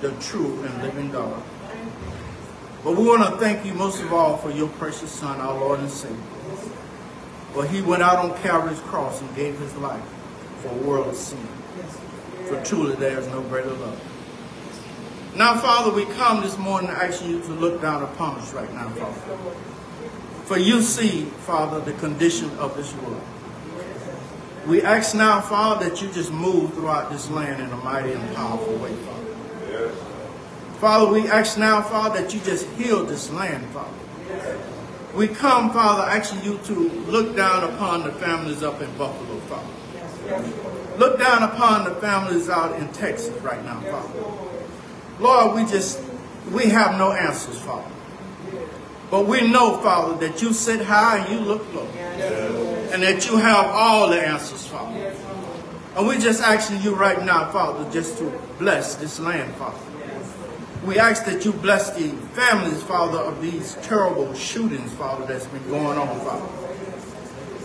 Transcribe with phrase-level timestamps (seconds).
[0.00, 1.42] the true and living God.
[2.84, 5.80] But we want to thank you most of all for your precious Son, our Lord
[5.80, 6.16] and Savior.
[7.52, 10.04] For he went out on Calvary's cross and gave his life
[10.58, 11.38] for a world of sin.
[12.44, 14.00] For truly there is no greater love.
[15.34, 18.88] Now, Father, we come this morning asking you to look down upon us right now,
[18.90, 19.38] Father.
[20.44, 23.20] For you see, Father, the condition of this world.
[24.66, 28.34] We ask now, Father, that you just move throughout this land in a mighty and
[28.34, 29.25] powerful way, Father.
[30.80, 34.58] Father, we ask now, Father, that you just heal this land, Father.
[35.14, 36.74] We come, Father, asking you to
[37.06, 40.98] look down upon the families up in Buffalo, Father.
[40.98, 44.20] Look down upon the families out in Texas right now, Father.
[45.18, 46.02] Lord, we just,
[46.52, 47.90] we have no answers, Father.
[49.10, 51.86] But we know, Father, that you sit high and you look low.
[51.86, 54.95] And that you have all the answers, Father.
[55.96, 59.78] And we're just asking you right now, Father, just to bless this land, Father.
[60.84, 65.66] We ask that you bless the families, Father, of these terrible shootings, Father, that's been
[65.70, 66.46] going on, Father.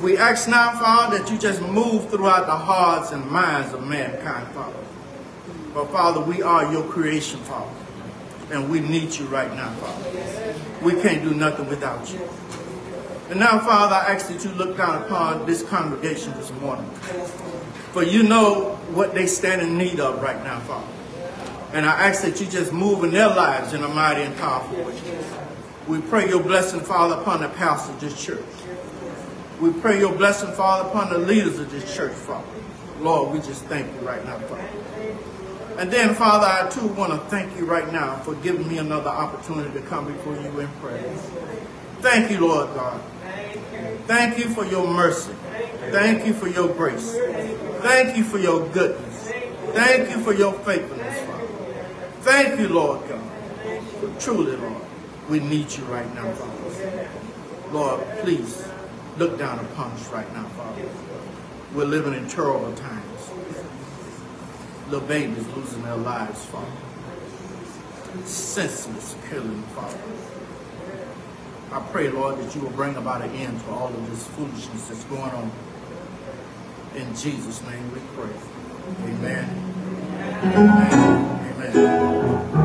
[0.02, 4.48] We ask now, Father, that you just move throughout the hearts and minds of mankind,
[4.54, 4.80] Father.
[5.74, 7.76] But, Father, we are your creation, Father.
[8.50, 10.56] And we need you right now, Father.
[10.82, 12.22] We can't do nothing without you.
[13.30, 16.90] And now, Father, I ask that you look down upon this congregation this morning.
[17.94, 20.88] For you know what they stand in need of right now, Father.
[21.74, 24.84] And I ask that you just move in their lives in a mighty and powerful
[24.84, 24.98] way.
[25.88, 28.44] We pray your blessing, Father, upon the pastor of this church.
[29.60, 32.48] We pray your blessing, Father, upon the leaders of this church, Father.
[33.00, 34.70] Lord, we just thank you right now, Father.
[35.78, 39.10] And then, Father, I too want to thank you right now for giving me another
[39.10, 41.02] opportunity to come before you in prayer.
[42.02, 43.02] Thank you, Lord God.
[44.08, 45.34] Thank you for your mercy.
[45.92, 47.16] Thank you for your grace.
[47.82, 49.28] Thank you for your goodness.
[49.74, 51.48] Thank you for your faithfulness, Father.
[52.22, 53.84] Thank you, Lord God.
[54.00, 54.84] For truly, Lord,
[55.30, 57.10] we need you right now, Father.
[57.72, 58.64] Lord, please
[59.18, 60.90] look down upon us right now, Father.
[61.74, 63.30] We're living in terrible times.
[64.90, 66.68] Little babies losing their lives, Father.
[68.26, 69.98] Senseless killing, Father.
[71.72, 74.88] I pray, Lord, that you will bring about an end to all of this foolishness
[74.90, 75.52] that's going on.
[76.96, 78.34] In Jesus' name we pray.
[79.06, 79.74] Amen.
[80.44, 81.76] Amen.
[81.76, 82.61] Amen.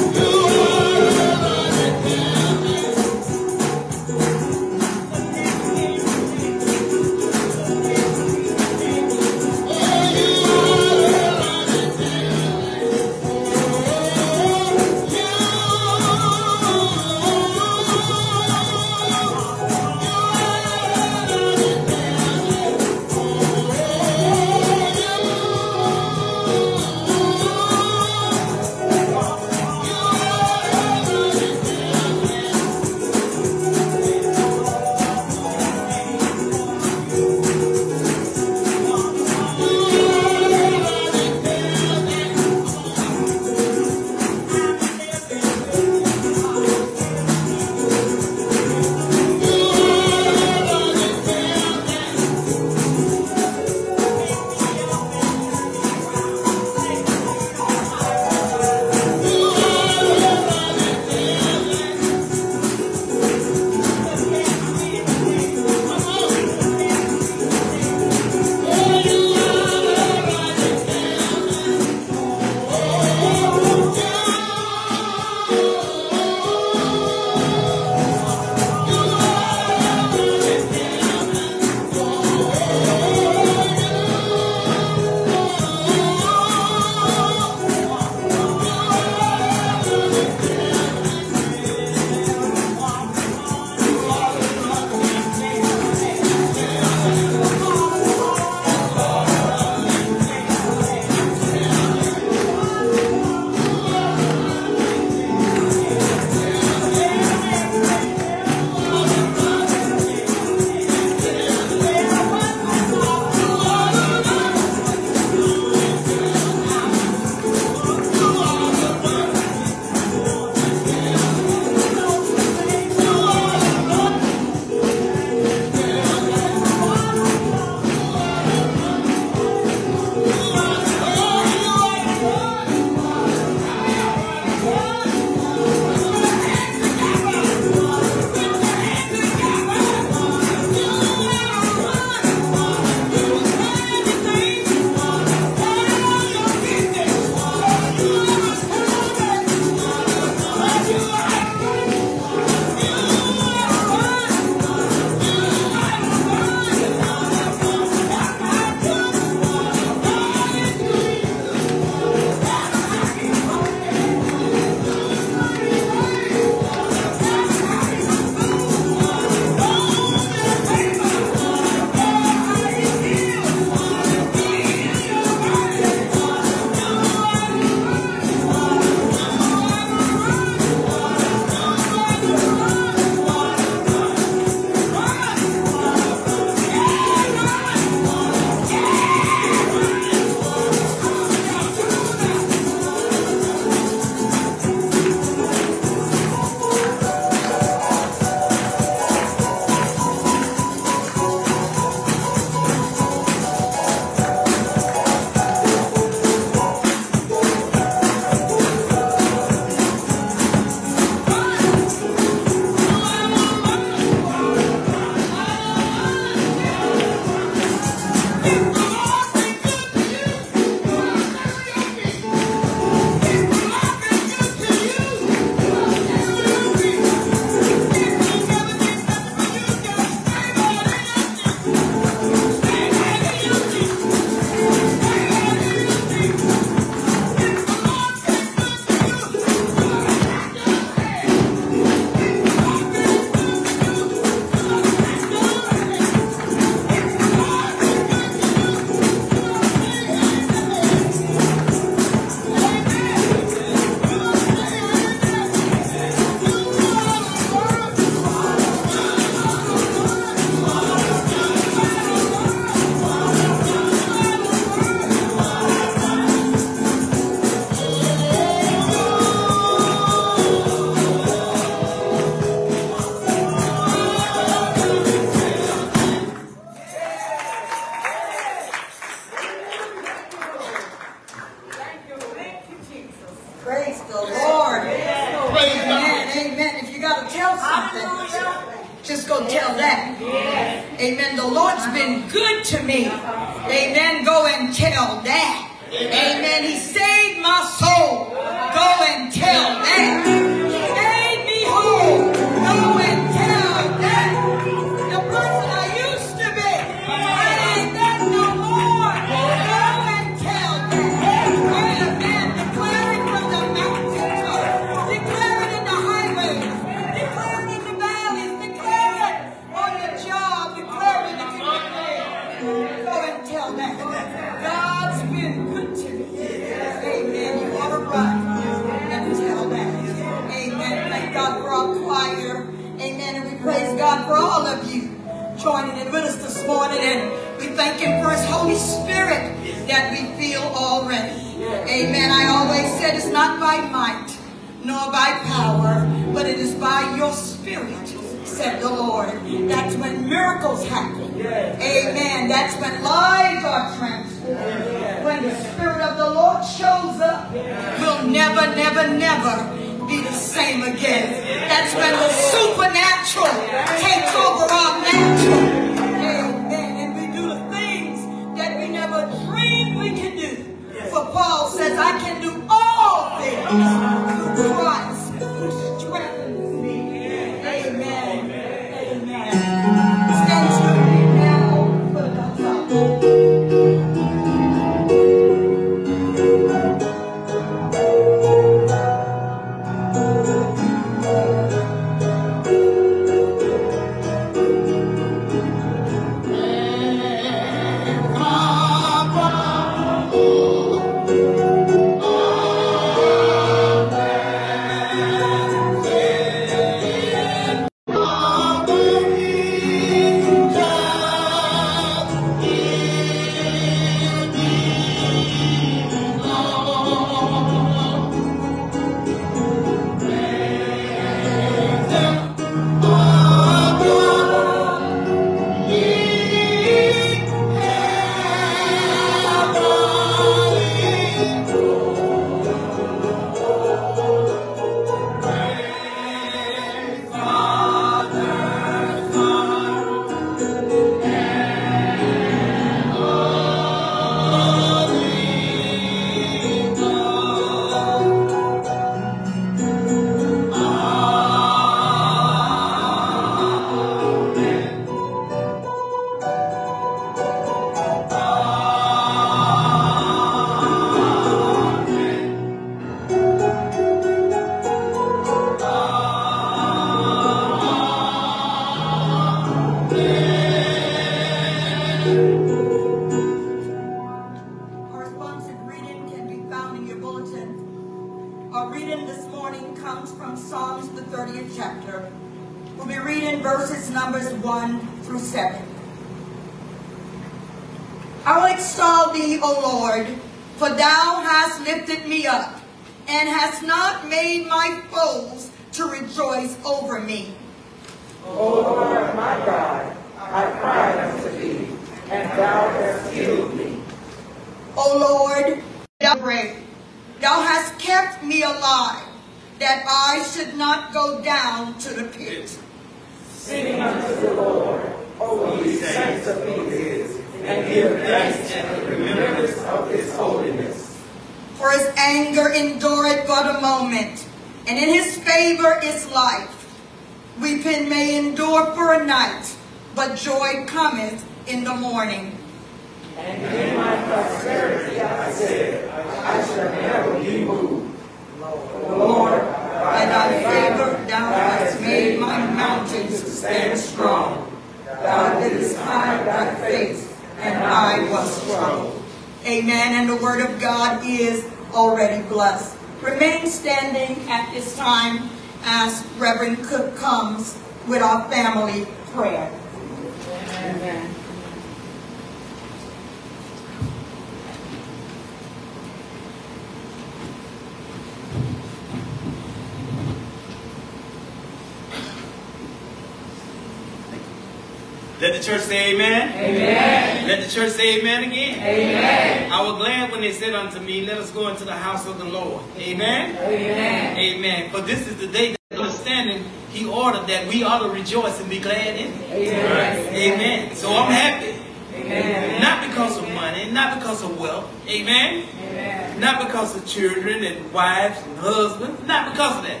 [575.46, 576.58] Let the church say amen.
[576.58, 577.46] Amen.
[577.46, 578.80] Let the church say amen again.
[578.80, 579.70] Amen.
[579.70, 582.38] I was glad when they said unto me, Let us go into the house of
[582.38, 582.82] the Lord.
[582.96, 583.56] Amen.
[583.56, 584.36] Amen.
[584.36, 584.90] Amen.
[584.90, 587.46] For this is the day that understanding He ordered.
[587.46, 589.50] that we ought to rejoice and be glad in it.
[589.52, 590.34] Amen.
[590.34, 590.96] Amen.
[590.96, 591.80] So I'm happy.
[592.16, 592.82] Amen.
[592.82, 594.90] Not because of money, not because of wealth.
[595.08, 595.68] Amen.
[595.78, 596.40] Amen.
[596.40, 599.22] Not because of children and wives and husbands.
[599.28, 600.00] Not because of that.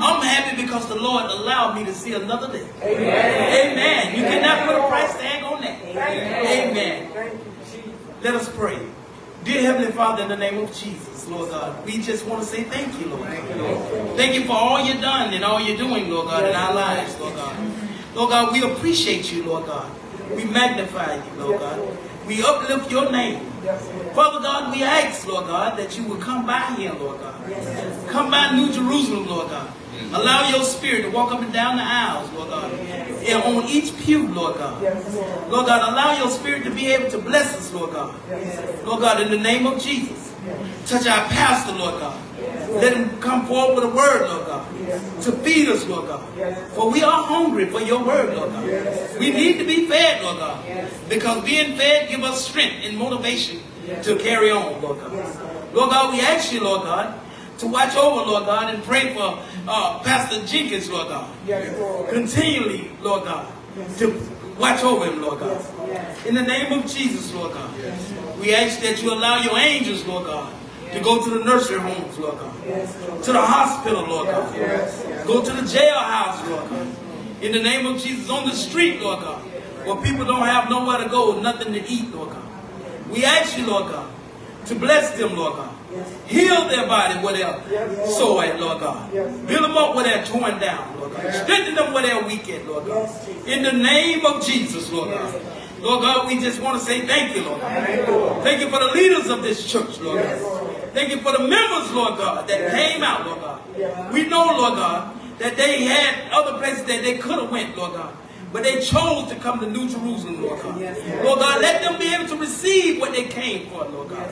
[0.00, 2.66] I'm happy because the Lord allowed me to see another day.
[2.82, 3.72] Amen.
[3.72, 4.16] Amen.
[4.16, 5.82] You cannot put a price tag on that.
[5.84, 7.10] Amen.
[8.22, 8.78] Let us pray.
[9.44, 12.62] Dear Heavenly Father, in the name of Jesus, Lord God, we just want to say
[12.62, 13.28] thank you, Lord.
[14.16, 17.18] Thank you for all you've done and all you're doing, Lord God, in our lives,
[17.18, 17.56] Lord God.
[18.14, 19.90] Lord God, we appreciate you, Lord God.
[20.30, 21.98] We magnify you, Lord God.
[22.26, 23.51] We uplift your name.
[24.14, 27.34] Father God, we ask, Lord God, that you would come by here, Lord God.
[28.08, 29.68] Come by New Jerusalem, Lord God.
[30.12, 32.70] Allow your spirit to walk up and down the aisles, Lord God.
[32.72, 34.82] And on each pew, Lord God.
[35.50, 38.14] Lord God, allow your spirit to be able to bless us, Lord God.
[38.84, 40.32] Lord God, in the name of Jesus.
[40.86, 42.18] Touch our pastor, Lord God.
[42.80, 44.68] Let him come forward with a word, Lord God.
[45.22, 46.22] To feed us, Lord God.
[46.74, 49.18] For we are hungry for your word, Lord God.
[49.20, 50.64] We need to be fed, Lord God.
[51.08, 53.60] Because being fed give us strength and motivation
[54.02, 55.12] to carry on, Lord God.
[55.74, 57.18] Lord God, we ask you, Lord God,
[57.58, 61.30] to watch over, Lord God, and pray for uh, Pastor Jenkins, Lord God.
[61.46, 62.08] Yes, Lord.
[62.10, 63.52] Continually, Lord God,
[63.98, 64.20] to
[64.58, 65.64] watch over him, Lord God.
[66.26, 67.70] In the name of Jesus, Lord God,
[68.40, 70.52] we ask that you allow your angels, Lord God,
[70.92, 72.54] to go to the nursery homes, Lord God,
[73.24, 76.86] to the hospital, Lord God, go to the jailhouse, Lord God.
[77.42, 79.42] In the name of Jesus, on the street, Lord God,
[79.86, 82.42] where people don't have nowhere to go, nothing to eat, Lord God.
[83.10, 84.08] We ask you, Lord God,
[84.66, 85.68] to bless them, Lord God.
[86.26, 89.12] Heal their body where they're sore at, Lord God.
[89.12, 91.34] Build them up where they're torn down, Lord God.
[91.34, 93.10] Strengthen them where they're weak at, Lord God.
[93.46, 95.34] In the name of Jesus, Lord God.
[95.82, 97.60] Lord God, we just want to say thank you, Lord.
[97.60, 100.38] Thank you for the leaders of this church, Lord God.
[100.94, 104.12] Thank you for the members, Lord God, that came out, Lord God.
[104.12, 107.94] We know, Lord God, that they had other places that they could have went, Lord
[107.94, 108.14] God.
[108.52, 110.78] But they chose to come to New Jerusalem, Lord God.
[111.24, 114.28] Lord God, let them be able to receive what they came for, Lord God.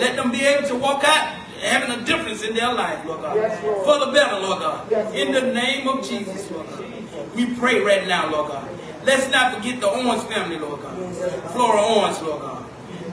[0.00, 3.34] Let them be able to walk out having a difference in their life, Lord God.
[3.84, 4.90] For the better, Lord God.
[5.14, 6.84] In the name of Jesus, Lord God.
[7.36, 8.68] We pray right now, Lord God.
[9.04, 11.14] Let's not forget the Owens family, Lord God.
[11.52, 12.64] Flora Owens, Lord God.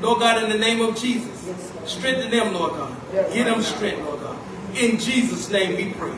[0.02, 2.96] Lord God, in the name of Jesus, strengthen them, Lord God.
[3.34, 4.38] Give them strength, Lord God.
[4.76, 6.12] In Jesus' name we pray.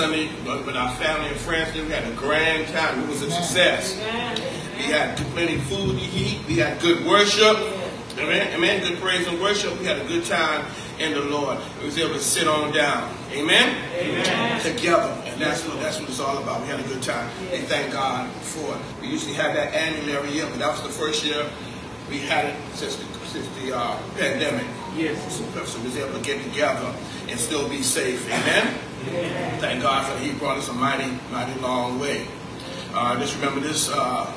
[0.00, 0.30] Sunday
[0.64, 1.74] with our family and friends.
[1.74, 3.00] We had a grand time.
[3.00, 3.96] It was a success.
[4.78, 6.40] We had plenty of food to eat.
[6.48, 7.54] We had good worship.
[8.16, 8.50] Amen.
[8.54, 8.80] Amen.
[8.80, 9.78] Good praise and worship.
[9.78, 10.64] We had a good time
[10.98, 11.58] in the Lord.
[11.80, 13.14] We was able to sit on down.
[13.32, 13.76] Amen?
[13.94, 14.60] Amen.
[14.62, 15.12] Together.
[15.26, 16.62] And that's what that's what it's all about.
[16.62, 17.28] We had a good time.
[17.52, 19.02] And thank God for it.
[19.02, 21.46] We usually have that annually every year, but that was the first year
[22.08, 24.66] we had it since the, since the uh, pandemic.
[24.96, 25.36] Yes.
[25.36, 26.90] So, so we was able to get together
[27.28, 28.24] and still be safe.
[28.26, 28.78] Amen?
[29.00, 32.26] Thank God for He brought us a mighty, mighty long way.
[32.92, 34.30] Uh, just remember this uh,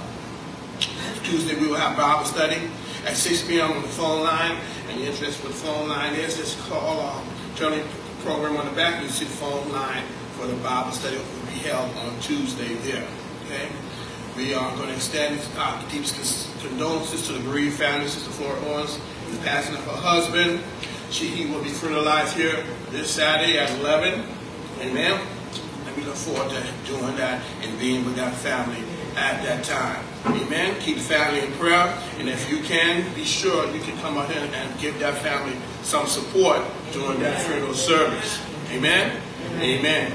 [1.23, 2.69] Tuesday we will have Bible study
[3.05, 3.71] at 6 p.m.
[3.71, 4.57] on the phone line.
[4.87, 7.83] And the interest with the phone line is, just call um, turn the
[8.23, 9.03] program on the back.
[9.03, 10.03] You see the phone line
[10.37, 13.07] for the Bible study will be held on Tuesday there.
[13.45, 13.67] Okay?
[14.37, 18.97] We are going to extend our deepest condolences to the bereaved family, Sister Flora Owens,
[19.29, 20.61] the passing of her husband.
[21.09, 24.23] She he will be funeralized here this Saturday at 11.
[24.83, 25.19] Amen.
[25.87, 28.83] And we look forward to doing that and being with that family
[29.15, 30.03] at that time.
[30.25, 30.79] Amen.
[30.81, 31.97] Keep family in prayer.
[32.17, 35.55] And if you can, be sure you can come out here and give that family
[35.83, 38.41] some support during that funeral service.
[38.71, 39.21] Amen.
[39.59, 40.11] Amen.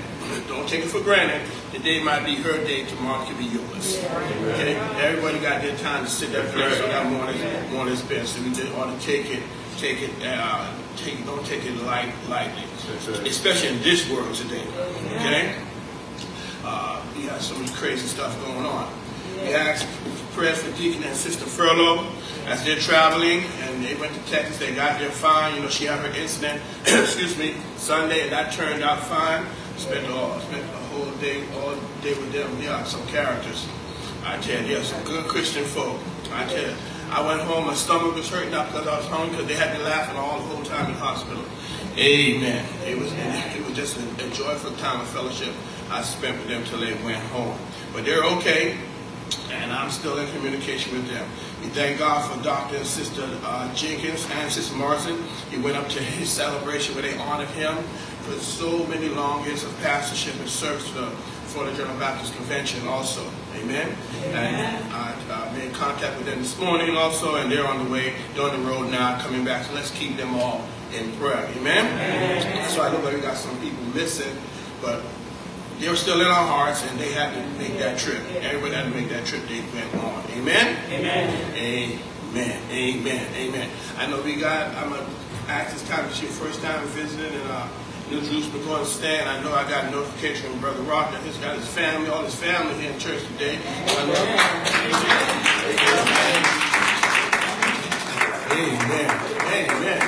[0.49, 1.41] Don't take it for granted.
[1.73, 4.05] Today might be her day, tomorrow could be yours.
[4.53, 4.77] Okay?
[5.01, 8.35] Everybody got their time to sit there first on that morning, morning's best.
[8.37, 9.43] So we just ought to take it,
[9.79, 12.65] take it, uh, take, don't take it light, lightly.
[13.29, 14.65] Especially in this world today.
[15.17, 15.55] Okay?
[16.65, 18.93] Uh, we got so much crazy stuff going on.
[19.43, 19.87] We asked
[20.33, 22.11] prayers for Deacon and Sister Furlow
[22.47, 24.59] as they're traveling, and they went to Texas.
[24.59, 25.55] They got there fine.
[25.55, 29.47] You know, she had her incident, excuse me, Sunday, and that turned out fine.
[29.77, 32.51] Spent all spent a whole day, all day with them.
[32.61, 33.67] Yeah, some characters.
[34.25, 36.01] I tell you, yeah, some good Christian folk.
[36.33, 36.75] I tell you.
[37.11, 39.77] I went home, my stomach was hurting, not because I was hungry, because they had
[39.77, 41.45] me laughing all the whole time in the hospital.
[41.97, 42.65] Amen.
[42.87, 45.53] It was it was just a, a joyful time of fellowship
[45.91, 47.59] I spent with them till they went home.
[47.93, 48.77] But they're okay
[49.51, 51.29] and I'm still in communication with them.
[51.63, 52.77] We thank God for Dr.
[52.77, 55.23] and Sister uh, Jenkins and Sister Morrison.
[55.51, 57.75] He went up to his celebration where they honored him
[58.23, 61.11] for so many long years of pastorship and service for the
[61.51, 63.25] Florida General Baptist Convention also.
[63.63, 63.97] Amen.
[64.35, 68.15] And I uh, made contact with them this morning also, and they're on the way,
[68.35, 69.67] they're on the road now, coming back.
[69.67, 71.49] So let's keep them all in prayer.
[71.57, 71.85] Amen.
[71.87, 72.71] Amen.
[72.71, 74.37] So I look like we got some people missing,
[74.81, 75.03] but
[75.79, 78.21] they were still in our hearts and they had to make that trip.
[78.43, 80.25] Everybody had to make that trip they went on.
[80.33, 80.77] Amen?
[80.91, 81.55] Amen.
[81.55, 82.61] Amen.
[82.71, 83.35] Amen.
[83.35, 83.71] Amen.
[83.97, 85.11] I know we got, I'm going to
[85.51, 87.51] ask this time, it's your first time visiting and.
[87.51, 87.69] uh,
[88.11, 89.29] New Jerusalem going to stand.
[89.29, 92.23] I know I got a notification from Brother Rock that he's got his family, all
[92.23, 93.59] his family here in church today.
[93.59, 94.39] Amen.
[98.51, 99.11] Amen.
[99.53, 100.01] Amen.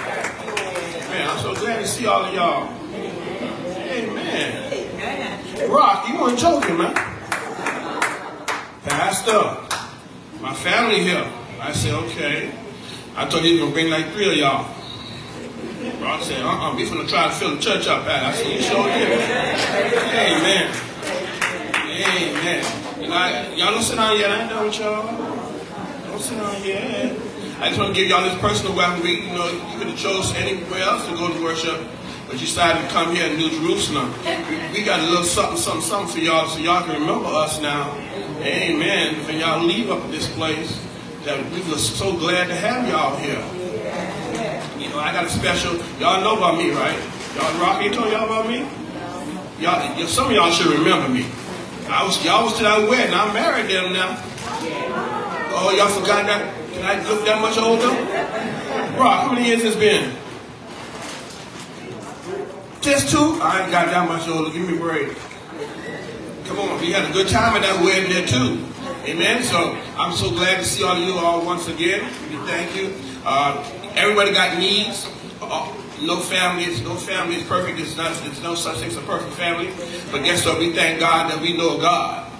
[1.04, 1.28] Amen.
[1.28, 2.72] I'm so glad to see all of y'all.
[3.76, 5.70] Amen.
[5.70, 6.94] Rock, you weren't joking, man.
[8.82, 9.58] Pastor,
[10.40, 11.30] my family here.
[11.60, 12.50] I said, okay.
[13.14, 14.79] I thought he was going to bring like three of y'all.
[16.00, 18.24] Rock said, uh-uh, we finna try to fill the church up, Pat.
[18.24, 19.20] I said, you sure did.
[20.16, 20.72] Amen.
[22.00, 23.02] Amen.
[23.02, 24.30] You know, y'all don't sit down yet.
[24.30, 25.04] I ain't done with y'all.
[26.06, 27.16] Don't sit down yet.
[27.60, 29.02] I just want to give y'all this personal welcome.
[29.02, 31.78] We, you know, you could have chose anywhere else to go to worship.
[32.26, 34.14] But you decided to come here in New Jerusalem.
[34.48, 37.60] We, we got a little something, something, something for y'all so y'all can remember us
[37.60, 37.92] now.
[38.40, 39.26] Amen.
[39.26, 40.80] When y'all leave up this place,
[41.24, 43.59] that we were so glad to have y'all here.
[44.80, 46.98] You know, I got a special, y'all know about me, right?
[47.36, 48.66] Y'all Rocky told y'all about me?
[49.60, 51.26] Y'all, some of y'all should remember me.
[51.86, 53.12] I was, y'all was to that wedding.
[53.12, 54.16] I married them now.
[55.52, 56.54] Oh, y'all forgot that?
[56.72, 57.88] Can I look that much older?
[58.98, 60.16] Rock, how many years it's been?
[62.80, 63.38] Just two?
[63.42, 64.50] I ain't got that much older.
[64.50, 65.14] Give me a break.
[66.46, 68.64] Come on, we had a good time at that wedding there too.
[69.04, 69.42] Amen.
[69.42, 72.08] So I'm so glad to see all of you all once again.
[72.46, 72.94] Thank you.
[73.26, 73.62] Uh,
[73.96, 75.08] everybody got needs.
[75.40, 75.72] Uh,
[76.02, 77.76] no family is no family is perfect.
[77.76, 79.70] There's, not, there's no such thing as a perfect family.
[80.10, 80.58] But guess what?
[80.58, 82.30] We thank God that we know God.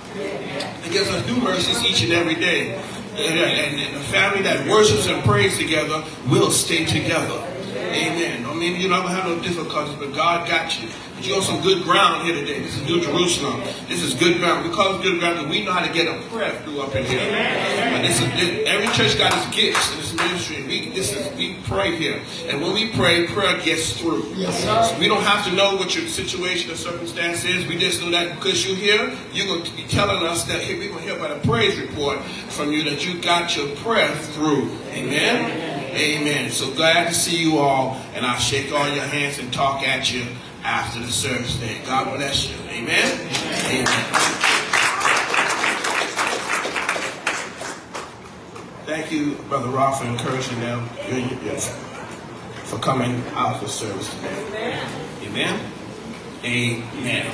[0.82, 2.74] He gives us new mercies each and every day.
[3.16, 7.46] And, and, and a family that worships and prays together will stay together.
[7.76, 8.46] Amen.
[8.46, 10.88] I mean, you're not to have no difficulties, but God got you.
[11.20, 12.60] But you're on some good ground here today.
[12.60, 13.60] This is New Jerusalem.
[13.88, 14.66] This is good ground.
[14.66, 16.96] We call it good ground because we know how to get a prayer through up
[16.96, 17.21] in here.
[17.21, 20.66] And this is every church got its gifts in this ministry.
[20.66, 24.33] We this is we pray here, and when we pray, prayer gets through.
[24.35, 27.66] Yes, so we don't have to know what your situation or circumstance is.
[27.66, 30.88] We just know that because you're here, you're going to be telling us that we're
[30.88, 34.71] going to hear about a praise report from you that you got your prayer through.
[34.88, 35.77] Amen.
[35.90, 36.50] Amen.
[36.50, 40.10] So glad to see you all, and I'll shake all your hands and talk at
[40.10, 40.25] you
[40.63, 41.81] after the service day.
[41.87, 42.56] God bless you.
[42.71, 43.29] Amen.
[43.67, 43.87] Amen.
[48.87, 50.87] Thank you, Brother Rock, for encouraging them
[52.65, 54.81] for coming out for service today.
[55.23, 55.73] Amen.
[56.44, 57.27] Amen.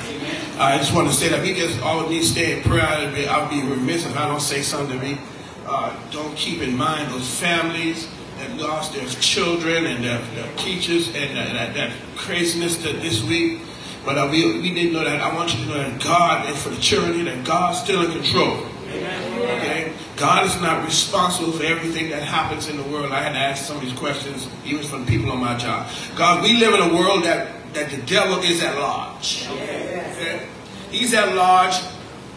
[0.59, 2.83] I just want to say that we just all need to stay in prayer.
[2.83, 5.17] I'll be remiss if I don't say something to me.
[5.65, 8.07] Uh, don't keep in mind those families
[8.37, 13.23] that lost their children and their, their teachers and uh, that, that, craziness to this
[13.23, 13.59] week.
[14.05, 15.21] But uh, we, we didn't know that.
[15.21, 18.03] I want you to know that God, and for the children here, that God's still
[18.03, 18.65] in control.
[18.87, 19.93] Okay?
[20.15, 23.11] God is not responsible for everything that happens in the world.
[23.11, 25.91] I had to ask some of these questions, even from people on my job.
[26.15, 29.47] God, we live in a world that, that the devil is at large.
[29.47, 30.47] Okay?
[30.89, 31.75] He's at large,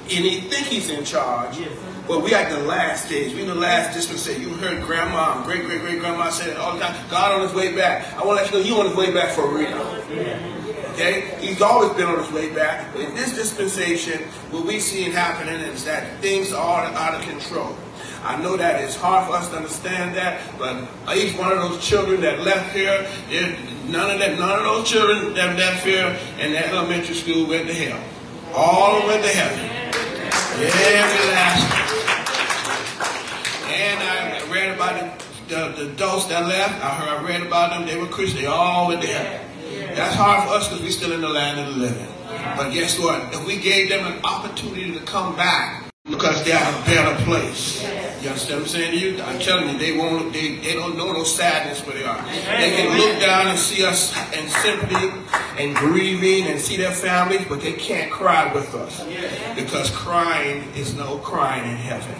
[0.04, 1.56] and he think he's in charge.
[2.10, 3.32] But we at the last stage.
[3.34, 4.42] We in the last dispensation.
[4.42, 7.08] You heard grandma and great great great grandma say it all the time.
[7.08, 8.12] God on his way back.
[8.14, 9.78] I want to let you know you on his way back for real.
[10.90, 11.38] Okay?
[11.40, 12.92] He's always been on his way back.
[12.92, 17.76] But in this dispensation, what we see happening is that things are out of control.
[18.24, 21.80] I know that it's hard for us to understand that, but each one of those
[21.80, 23.06] children that left here,
[23.86, 27.68] none of that, none of those children that left here in that elementary school went
[27.68, 28.02] to hell.
[28.52, 29.76] All went to heaven.
[30.60, 31.99] Every last
[33.72, 35.18] and I read about
[35.48, 36.84] the, the, the adults that left.
[36.84, 37.86] I heard, I read about them.
[37.86, 38.42] They were Christians.
[38.42, 39.46] They all went there.
[39.94, 42.08] That's hard for us because we're still in the land of the living.
[42.56, 43.32] But guess what?
[43.34, 47.82] If we gave them an opportunity to come back because they're a better place.
[48.20, 49.22] You understand what I'm saying to you?
[49.22, 50.32] I'm telling you, they won't.
[50.32, 52.22] They, they don't know no sadness where they are.
[52.58, 55.10] They can look down and see us in sympathy
[55.58, 59.02] and grieving and see their families, but they can't cry with us
[59.54, 62.14] because crying is no crying in heaven.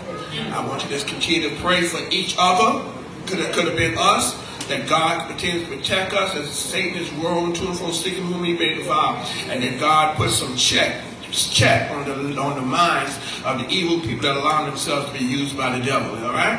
[0.52, 2.88] I want you to just continue to pray for each other.
[3.26, 4.48] Could have, could have been us.
[4.68, 8.44] That God continues to protect us as Satan is roaring to and fro, seeking whom
[8.44, 9.16] he may devour.
[9.48, 14.00] And that God puts some check check on the on the minds of the evil
[14.00, 16.16] people that allow themselves to be used by the devil.
[16.24, 16.58] All right?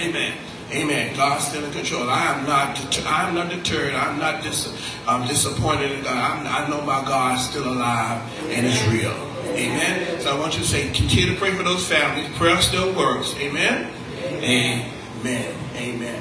[0.00, 0.36] Amen.
[0.72, 1.16] Amen.
[1.16, 2.10] God's still in control.
[2.10, 3.06] I am not.
[3.06, 3.94] I'm not deterred.
[3.94, 4.72] I'm not dis.
[5.06, 6.16] I'm disappointed in God.
[6.16, 9.14] I'm, i know my God is still alive and is real.
[9.54, 10.20] Amen.
[10.20, 12.28] So I want you to say, continue to pray for those families.
[12.36, 13.34] Prayer still works.
[13.36, 13.90] Amen.
[14.42, 14.90] Amen.
[15.76, 16.15] Amen.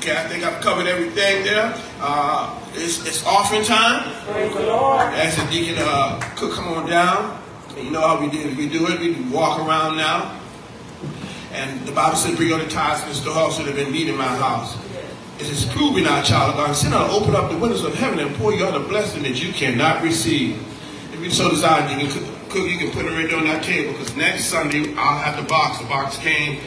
[0.00, 1.74] Okay, I think I've covered everything there.
[2.00, 4.10] Uh, it's, it's offering time.
[4.24, 5.02] Praise the Lord.
[5.12, 7.38] As the deacon uh, could come on down.
[7.76, 8.56] You know how we do, it.
[8.56, 8.98] we do it.
[8.98, 10.40] We walk around now.
[11.52, 14.24] And the Bible says, bring your tithes to the storehouse that have been meeting my
[14.24, 14.74] house.
[15.38, 16.72] It is proving our child of God.
[16.72, 19.42] Send out, open up the windows of heaven and pour you out a blessing that
[19.42, 20.56] you cannot receive.
[21.12, 23.62] If you so desire, you can, cook, you can put it right there on that
[23.62, 25.78] table because next Sunday I'll have the box.
[25.78, 26.60] The box came.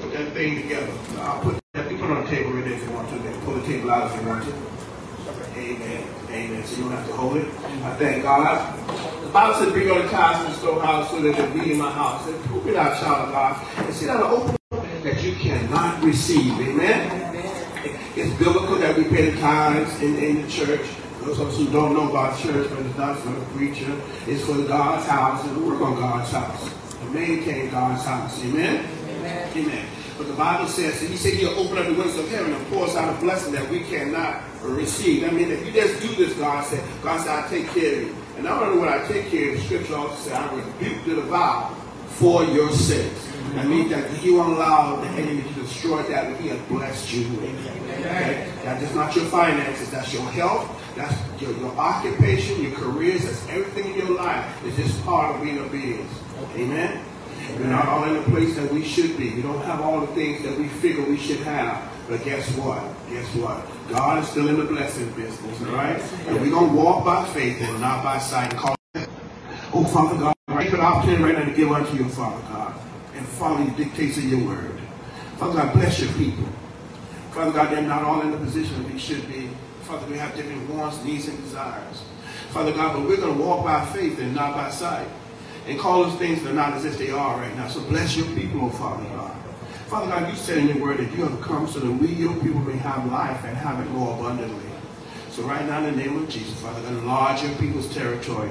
[0.00, 0.92] Put that thing together.
[1.18, 1.90] I'll put that.
[1.90, 3.14] You put it on the table right there if you want to.
[3.18, 4.52] Then pull the table out if you want to.
[5.56, 6.04] Amen.
[6.30, 6.64] Amen.
[6.64, 7.46] So you don't have to hold it.
[7.46, 8.78] I thank God.
[9.22, 11.90] The Bible says, bring your tithes in the storehouse so that they be in my
[11.90, 12.26] house.
[12.26, 13.86] And prove it out, child of God.
[13.86, 16.52] And see that open that you cannot receive.
[16.58, 17.32] Amen.
[18.16, 20.86] It's biblical that we pay the tithes in, in the church.
[21.20, 24.44] Those of us who don't know about church, but it's not for the preacher, it's
[24.44, 26.70] for God's house and we work on God's house.
[26.98, 28.42] To maintain God's house.
[28.44, 28.84] Amen?
[29.08, 29.50] Amen.
[29.56, 29.86] Amen.
[30.22, 32.66] But the Bible says, and he said he'll open up the windows of heaven and
[32.68, 35.24] pour us out a blessing that we cannot receive.
[35.24, 38.02] I mean, if you just do this, God said, God said, I take care of
[38.02, 38.16] you.
[38.36, 41.14] And not only will I take care of the scripture also says, I rebuke the
[41.16, 41.74] devour
[42.06, 43.32] for your sakes.
[43.54, 47.12] That means that he won't allow the enemy to destroy that which he has blessed
[47.12, 47.26] you.
[47.40, 48.48] Okay?
[48.62, 53.92] That's not your finances, that's your health, that's your, your occupation, your careers, that's everything
[53.92, 54.46] in your life.
[54.64, 56.08] It's just part of being a being.
[56.54, 57.04] Amen?
[57.58, 59.34] We're not all in the place that we should be.
[59.34, 61.90] We don't have all the things that we figure we should have.
[62.08, 62.82] But guess what?
[63.08, 63.64] Guess what?
[63.88, 66.00] God is still in the blessing business, all right?
[66.26, 68.54] And we're going to walk by faith and not by sight.
[68.56, 68.74] Call
[69.74, 72.74] oh, Father God, I take an opportunity right now to give unto you, Father God,
[73.14, 74.80] and follow the dictates of your word.
[75.36, 76.48] Father God, bless your people.
[77.32, 79.48] Father God, they're not all in the position that we should be.
[79.82, 82.02] Father, we have different wants, needs, and desires.
[82.50, 85.08] Father God, but we're going to walk by faith and not by sight.
[85.66, 87.68] And call those things that are not as if they are right now.
[87.68, 89.36] So bless your people, oh Father God.
[89.86, 92.34] Father God, you said in your word that you have come so that we, your
[92.40, 94.70] people, may have life and have it more abundantly.
[95.30, 98.50] So right now, in the name of Jesus, Father enlarge your people's territory.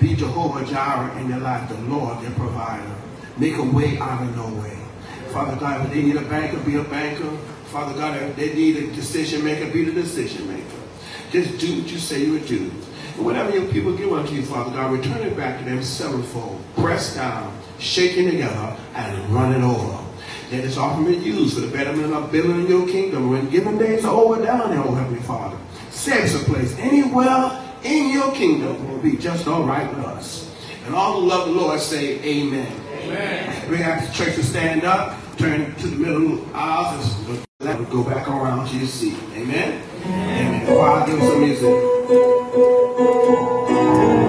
[0.00, 2.94] Be Jehovah Jireh in their life, the Lord, their provider.
[3.36, 4.78] Make a way out of no way.
[5.32, 7.30] Father God, if they need a banker, be a banker.
[7.66, 10.76] Father God, if they need a decision maker, be the decision maker.
[11.30, 12.70] Just do what you say you would do.
[13.18, 16.62] And whatever your people give unto you, Father God, return it back to them sevenfold,
[16.76, 20.04] pressed down, shaken together, and running over.
[20.52, 24.04] That is often been used for the betterment of building your kingdom when given days
[24.04, 25.58] are over down there, oh Heavenly Father.
[25.90, 30.54] Set us a place anywhere in your kingdom will be just all right with us.
[30.86, 32.72] And all who love the Lord say amen.
[33.02, 33.70] Amen.
[33.70, 37.16] We ask the church to stand up, turn to the middle aisles,
[37.60, 39.18] and go back around to your seat.
[39.34, 39.82] Amen.
[40.04, 40.62] Amen.
[40.64, 40.76] Amen.
[40.78, 42.47] While I give some music.
[42.58, 44.27] Música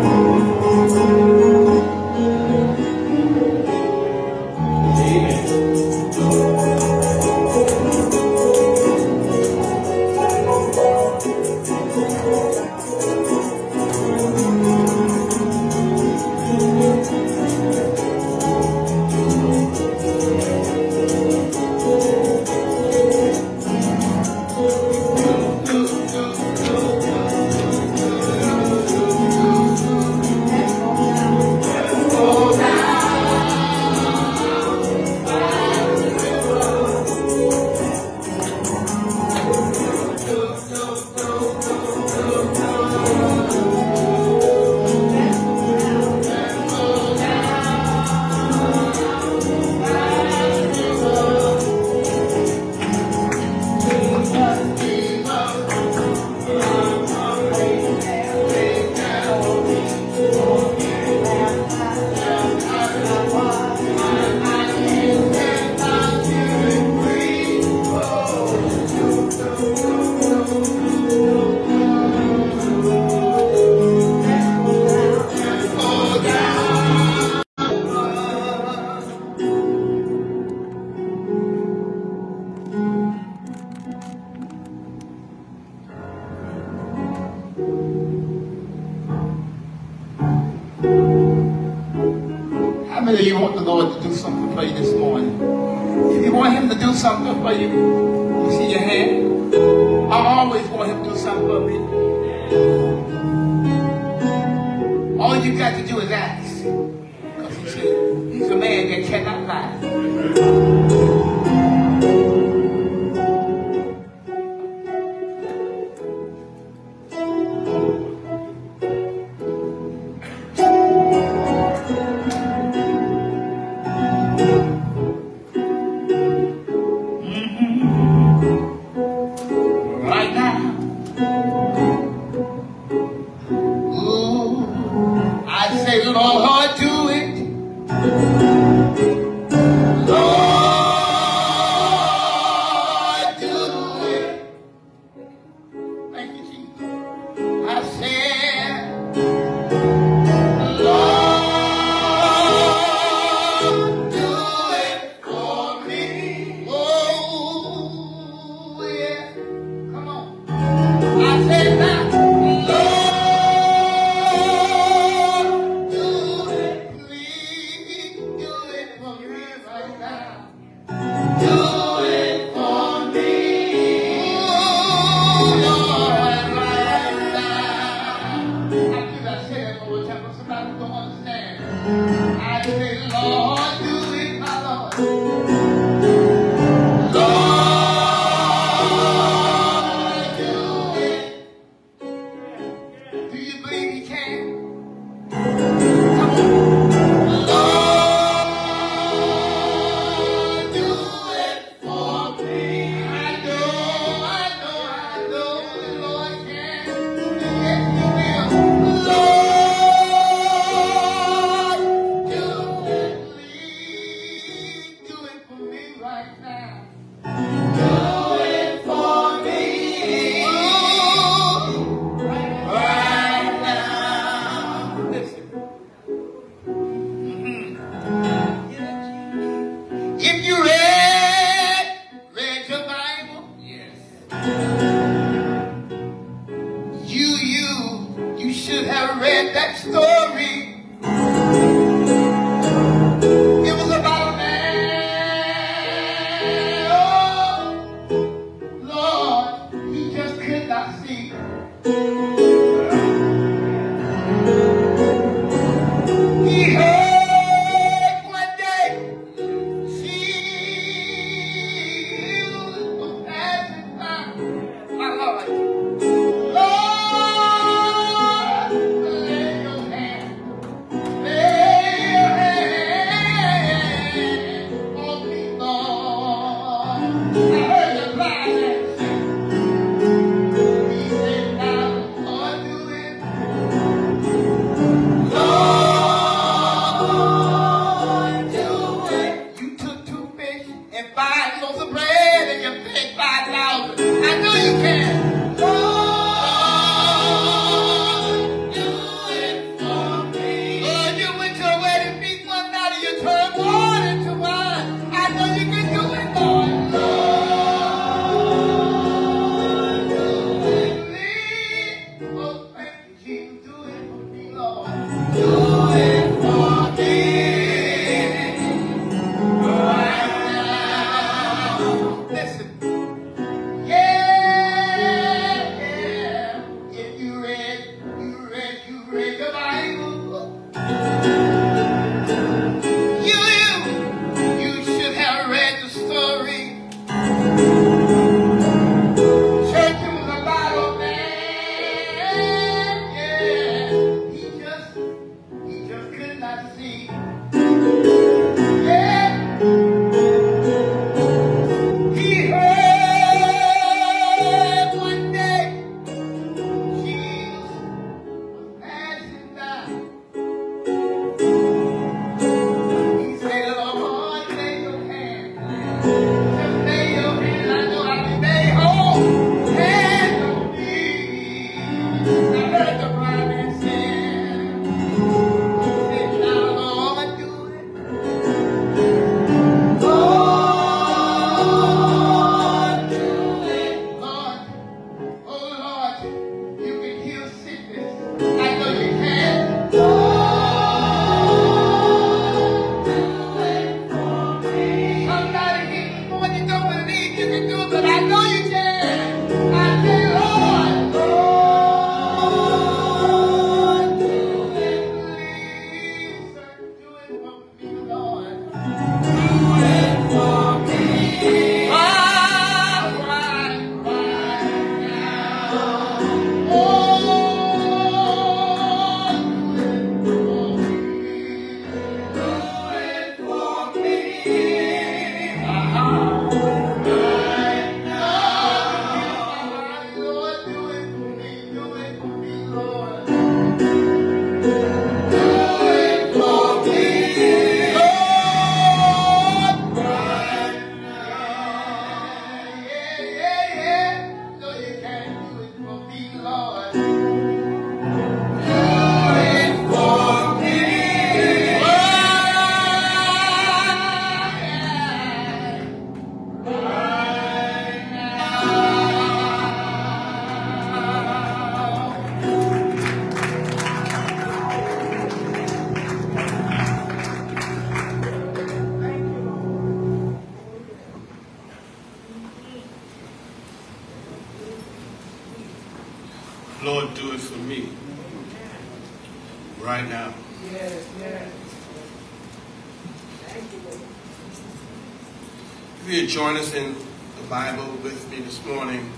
[486.29, 489.11] join us in the Bible with me this morning,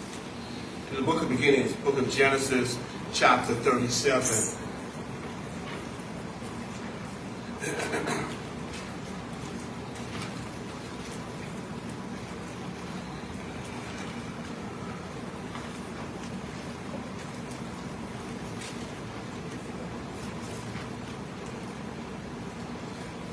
[0.89, 2.79] in the book of beginnings, book of Genesis,
[3.11, 4.57] chapter 37.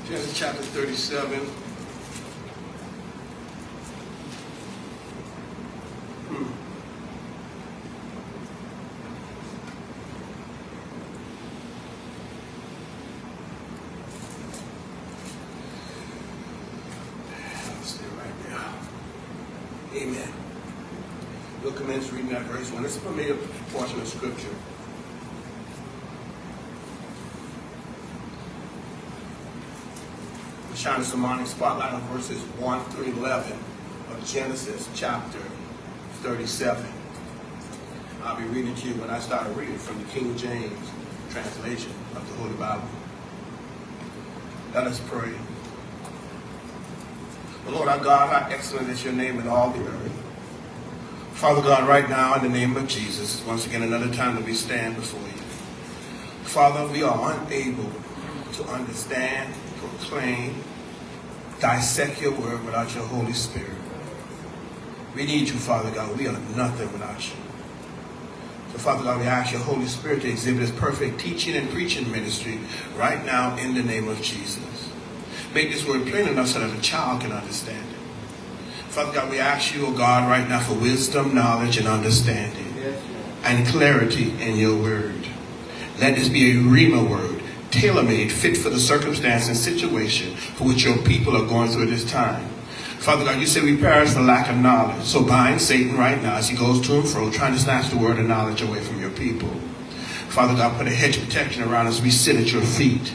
[0.05, 1.39] Genesis chapter 37.
[6.29, 6.45] Hmm.
[17.65, 18.59] I'll stay right there.
[20.03, 20.33] Amen.
[21.63, 22.85] We'll commence reading that verse one.
[22.85, 23.35] It's a familiar
[23.71, 24.53] portion of scripture.
[31.03, 33.57] Some morning spotlight on verses 1 through 11
[34.11, 35.39] of Genesis chapter
[36.23, 36.85] 37.
[38.23, 40.89] I'll be reading to you when I start reading from the King James
[41.29, 42.87] translation of the Holy Bible.
[44.73, 45.31] Let us pray.
[47.67, 50.23] Lord our God, how excellent is your name in all the earth.
[51.33, 54.53] Father God, right now in the name of Jesus, once again another time that we
[54.53, 55.43] stand before you.
[56.43, 57.89] Father, we are unable
[58.53, 60.55] to understand, proclaim,
[61.59, 63.71] dissect your word without your Holy Spirit.
[65.15, 66.17] We need you, Father God.
[66.17, 67.35] We are nothing without you.
[68.71, 72.11] So, Father God, we ask your Holy Spirit to exhibit his perfect teaching and preaching
[72.11, 72.59] ministry
[72.95, 74.89] right now in the name of Jesus.
[75.53, 77.99] Make this word plain enough so that a child can understand it.
[78.91, 82.73] Father God, we ask you, oh God, right now for wisdom, knowledge, and understanding,
[83.43, 85.27] and clarity in your word.
[85.99, 87.38] Let this be a Rhema word,
[87.71, 91.89] tailor-made, fit for the circumstance and situation for which your people are going through at
[91.89, 92.47] this time.
[92.99, 95.03] Father God, you say we perish for lack of knowledge.
[95.03, 97.97] So bind Satan right now as he goes to and fro, trying to snatch the
[97.97, 99.49] word of knowledge away from your people.
[100.27, 102.01] Father God, put a hedge of protection around us.
[102.01, 103.13] We sit at your feet.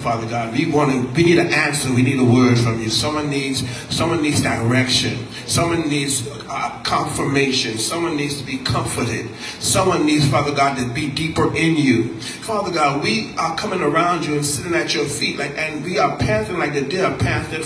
[0.00, 1.92] Father God, we want to, we need an answer.
[1.92, 2.88] We need a word from you.
[2.88, 5.26] Someone needs, someone needs direction.
[5.46, 7.76] Someone needs uh, confirmation.
[7.76, 9.28] Someone needs to be comforted.
[9.58, 12.14] Someone needs, Father God, to be deeper in you.
[12.20, 15.98] Father God, we are coming around you and sitting at your feet, like, and we
[15.98, 17.64] are panting like the deer panting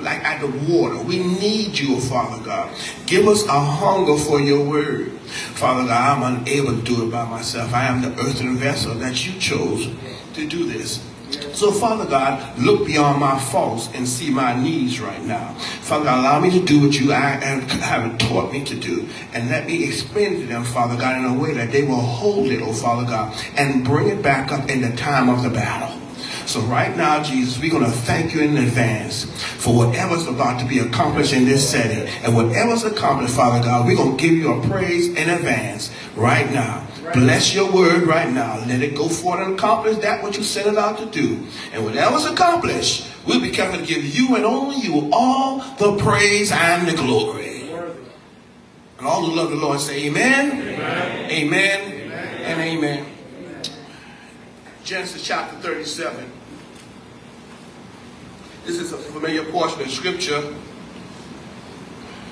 [0.00, 0.98] like at the water.
[1.02, 2.74] We need you, Father God.
[3.06, 5.12] Give us a hunger for your word.
[5.54, 7.74] Father God, I'm unable to do it by myself.
[7.74, 9.88] I am the earthen vessel that you chose
[10.34, 11.02] to do this.
[11.54, 15.54] So, Father God, look beyond my faults and see my needs right now.
[15.54, 19.08] Father God, allow me to do what you have taught me to do.
[19.32, 22.46] And let me explain to them, Father God, in a way that they will hold
[22.46, 26.00] it, oh Father God, and bring it back up in the time of the battle.
[26.46, 30.66] So right now, Jesus, we're going to thank you in advance for whatever's about to
[30.66, 32.06] be accomplished in this setting.
[32.22, 36.50] And whatever's accomplished, Father God, we're going to give you a praise in advance right
[36.52, 36.86] now.
[37.12, 38.64] Bless your word right now.
[38.66, 41.46] Let it go forth and accomplish that what you set it out to do.
[41.72, 45.58] And when that was accomplished, we'll be careful to give you and only you all
[45.76, 47.70] the praise and the glory.
[48.98, 52.42] And all who love the Lord say amen, amen, amen, amen.
[52.42, 53.06] and amen.
[54.82, 56.30] Genesis chapter 37.
[58.64, 60.40] This is a familiar portion of scripture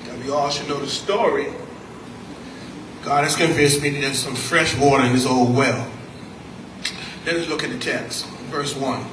[0.05, 1.53] that we all should know the story.
[3.03, 5.91] God has convinced me that there's some fresh water in this old well.
[7.25, 9.05] Let us look at the text, verse 1.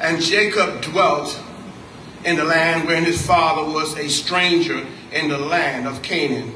[0.00, 1.38] And Jacob dwelt
[2.24, 6.54] in the land wherein his father was a stranger in the land of Canaan.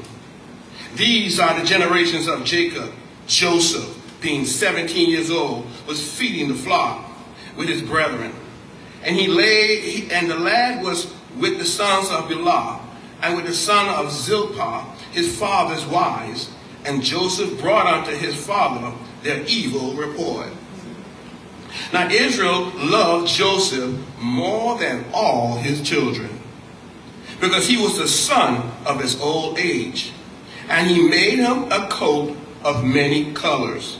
[0.95, 2.91] These are the generations of Jacob,
[3.27, 7.11] Joseph, being 17 years old, was feeding the flock
[7.55, 8.33] with his brethren.
[9.03, 12.81] And he lay, and the lad was with the sons of Bilhah,
[13.21, 16.51] and with the son of Zilpah, his father's wives.
[16.85, 20.47] And Joseph brought unto his father their evil report.
[21.93, 26.39] Now Israel loved Joseph more than all his children,
[27.39, 30.11] because he was the son of his old age.
[30.69, 33.97] And he made him a coat of many colors.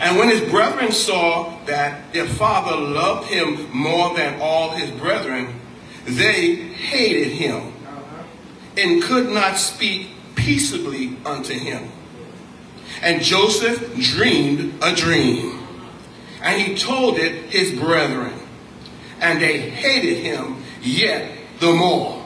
[0.00, 5.60] And when his brethren saw that their father loved him more than all his brethren,
[6.04, 7.72] they hated him
[8.76, 11.90] and could not speak peaceably unto him.
[13.02, 15.66] And Joseph dreamed a dream,
[16.42, 18.34] and he told it his brethren,
[19.20, 22.24] and they hated him yet the more.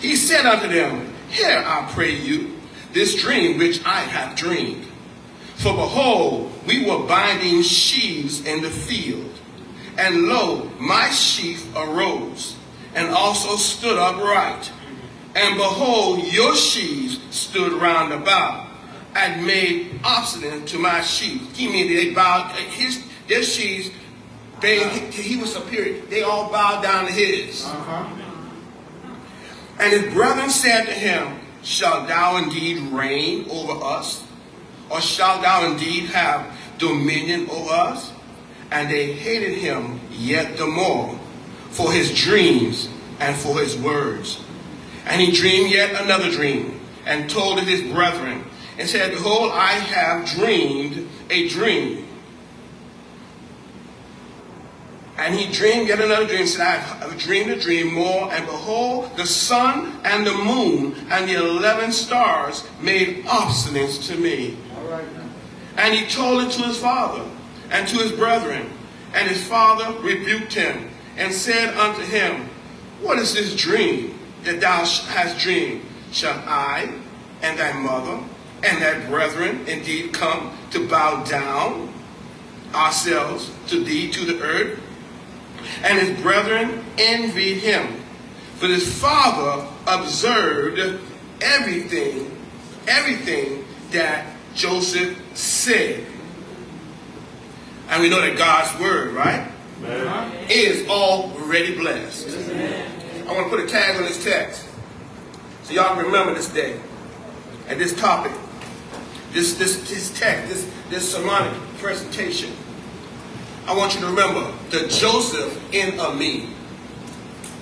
[0.00, 2.56] He said unto them, Hear, I pray you,
[2.92, 4.86] this dream which I have dreamed.
[5.56, 9.30] For behold, we were binding sheaves in the field,
[9.96, 12.56] and lo, my sheaf arose,
[12.94, 14.70] and also stood upright.
[15.34, 18.68] And behold, your sheaves stood round about,
[19.14, 21.56] and made obstinate to my sheaves.
[21.56, 23.90] He mean they bowed his their sheaves.
[24.60, 26.00] They he, he was superior.
[26.06, 27.64] They all bowed down to his.
[27.64, 28.22] Uh-huh.
[29.78, 34.24] And his brethren said to him, Shall thou indeed reign over us?
[34.90, 36.46] Or shalt thou indeed have
[36.78, 38.12] dominion over us?
[38.70, 41.18] And they hated him yet the more
[41.70, 42.88] for his dreams
[43.20, 44.42] and for his words.
[45.06, 48.44] And he dreamed yet another dream and told it his brethren
[48.78, 52.06] and said, Behold, I have dreamed a dream.
[55.18, 59.16] And he dreamed yet another dream, said, I have dreamed a dream more, and behold,
[59.16, 64.56] the sun and the moon and the eleven stars made obstinance to me.
[65.76, 67.24] And he told it to his father
[67.70, 68.70] and to his brethren.
[69.14, 72.48] And his father rebuked him and said unto him,
[73.02, 75.82] What is this dream that thou hast dreamed?
[76.12, 76.92] Shall I
[77.42, 78.22] and thy mother
[78.62, 81.92] and thy brethren indeed come to bow down
[82.74, 84.80] ourselves to thee to the earth?
[85.82, 88.02] And his brethren envied him.
[88.60, 91.00] But his father observed
[91.40, 92.36] everything,
[92.86, 96.04] everything that Joseph said.
[97.88, 99.50] And we know that God's word, right?
[99.78, 100.46] Amen.
[100.48, 102.28] Is already blessed.
[102.28, 103.01] Amen.
[103.28, 104.66] I want to put a tag on this text.
[105.62, 106.80] So y'all can remember this day
[107.68, 108.32] and this topic.
[109.32, 112.52] This this this text, this this sermonic presentation.
[113.66, 116.50] I want you to remember the Joseph in a me.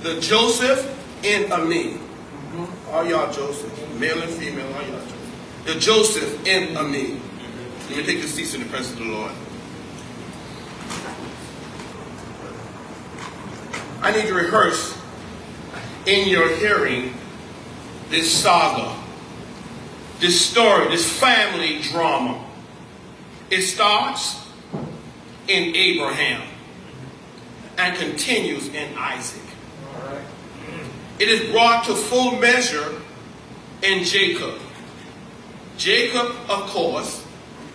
[0.03, 1.93] The Joseph in a me.
[1.93, 2.91] Mm-hmm.
[2.91, 5.65] All y'all Joseph, male and female, all y'all Joseph.
[5.67, 7.05] The Joseph in a me.
[7.05, 7.91] Mm-hmm.
[7.91, 9.33] Let me take your seats in the presence of the Lord.
[14.03, 15.00] I need to rehearse
[16.07, 17.15] in your hearing
[18.09, 18.97] this saga,
[20.19, 22.45] this story, this family drama.
[23.51, 24.41] It starts
[25.49, 26.43] in Abraham
[27.79, 29.43] and continues in Isaac.
[31.19, 33.01] It is brought to full measure
[33.83, 34.61] in Jacob.
[35.77, 37.27] Jacob, of course,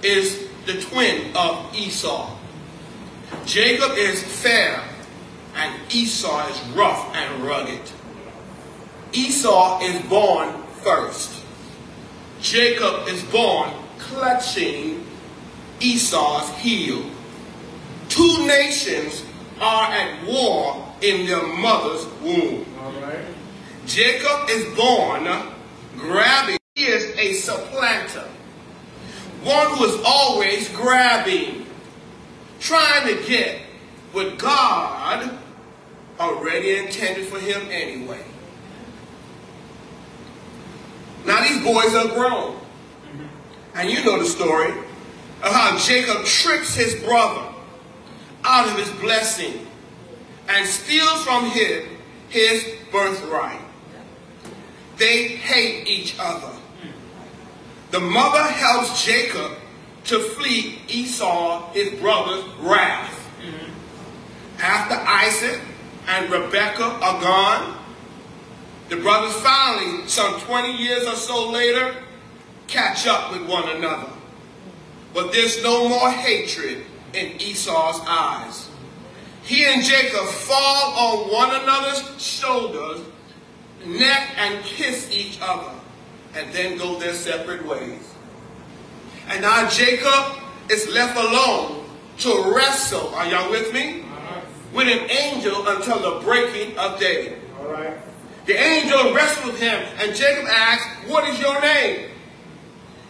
[0.03, 2.35] is the twin of Esau.
[3.45, 4.83] Jacob is fair
[5.55, 7.81] and Esau is rough and rugged.
[9.15, 11.41] Esau is born first.
[12.41, 15.05] Jacob is born clutching
[15.79, 17.09] Esau's heel.
[18.09, 19.23] Two nations
[19.61, 22.65] are at war in their mother's womb.
[23.87, 25.23] Jacob is born
[25.95, 26.57] grabbing.
[26.75, 28.27] He is a supplanter.
[29.43, 31.65] One who is always grabbing,
[32.59, 33.61] trying to get
[34.11, 35.39] what God
[36.19, 38.23] already intended for him anyway.
[41.25, 42.59] Now these boys are grown.
[43.73, 44.71] And you know the story
[45.43, 47.53] of how Jacob tricks his brother
[48.43, 49.67] out of his blessing
[50.47, 51.83] and steals from him
[52.29, 53.59] his birthright.
[54.97, 56.51] They hate each other.
[57.91, 59.51] The mother helps Jacob
[60.05, 63.21] to flee Esau, his brother's wrath.
[64.59, 65.61] After Isaac
[66.07, 67.74] and Rebekah are gone,
[68.89, 71.95] the brothers finally, some 20 years or so later,
[72.67, 74.09] catch up with one another.
[75.13, 76.83] But there's no more hatred
[77.13, 78.69] in Esau's eyes.
[79.43, 83.01] He and Jacob fall on one another's shoulders,
[83.85, 85.71] neck, and kiss each other,
[86.33, 88.13] and then go their separate ways.
[89.27, 90.37] And now Jacob
[90.69, 91.85] is left alone
[92.19, 94.03] to wrestle, are y'all with me?
[94.73, 97.37] With an angel until the breaking of day.
[97.59, 97.97] All right.
[98.45, 102.09] The angel wrestles with him, and Jacob asks, What is your name?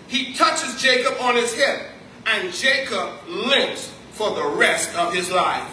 [0.08, 1.82] He touches Jacob on his hip,
[2.26, 5.70] and Jacob limps for the rest of his life.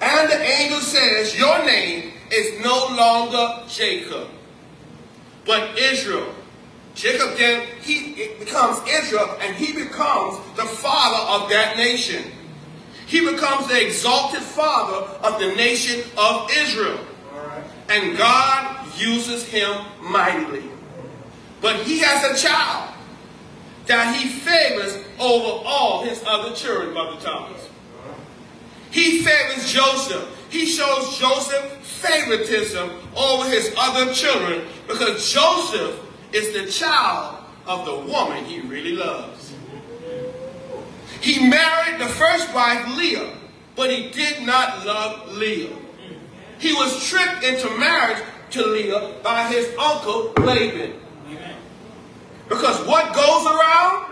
[0.00, 4.28] And the angel says, Your name is no longer Jacob,
[5.46, 6.34] but Israel.
[6.94, 12.24] Jacob then he becomes Israel, and he becomes the father of that nation.
[13.06, 16.98] He becomes the exalted father of the nation of Israel.
[17.92, 19.70] And God uses him
[20.00, 20.62] mightily.
[21.60, 22.94] But he has a child
[23.86, 27.68] that he favors over all his other children, Mother Thomas.
[28.90, 30.26] He favors Joseph.
[30.48, 36.00] He shows Joseph favoritism over his other children because Joseph
[36.32, 39.52] is the child of the woman he really loves.
[41.20, 43.34] He married the first wife, Leah,
[43.76, 45.81] but he did not love Leah.
[46.62, 50.92] He was tricked into marriage to Leah by his uncle Laban.
[52.48, 54.06] Because what goes around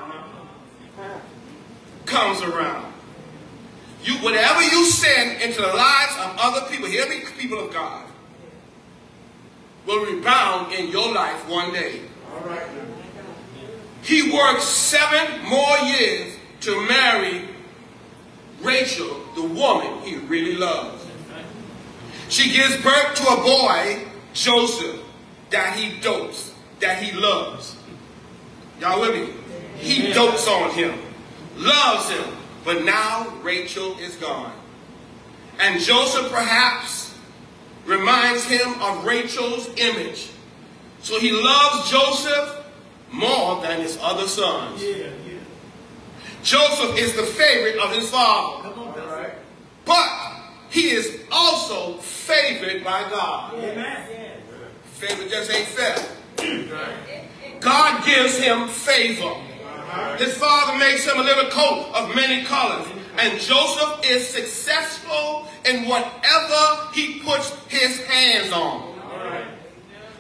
[2.07, 2.93] comes around.
[4.03, 8.05] You, whatever you send into the lives of other people, hear me, people of God,
[9.87, 12.01] will rebound in your life one day.
[12.33, 12.67] All right.
[14.03, 17.43] He worked seven more years to marry
[18.61, 21.00] Rachel, the woman he really loves.
[22.31, 25.01] She gives birth to a boy, Joseph,
[25.51, 27.77] that he dotes, that he loves.
[28.81, 29.35] Y'all with me?
[29.79, 30.97] He dotes on him,
[31.57, 32.25] loves him,
[32.65, 34.53] but now Rachel is gone.
[35.59, 37.19] And Joseph perhaps
[37.85, 40.31] reminds him of Rachel's image.
[41.03, 42.65] So he loves Joseph
[43.11, 44.81] more than his other sons.
[44.81, 45.39] Yeah, yeah.
[46.45, 48.69] Joseph is the favorite of his father.
[48.69, 49.33] All right.
[49.85, 50.20] But
[50.71, 53.55] he is also favored by God.
[54.85, 55.97] Favor just ain't fair.
[57.61, 59.25] God gives him favor.
[59.25, 60.17] Uh-huh.
[60.17, 62.87] His father makes him a little coat of many colors.
[63.19, 68.95] And Joseph is successful in whatever he puts his hands on.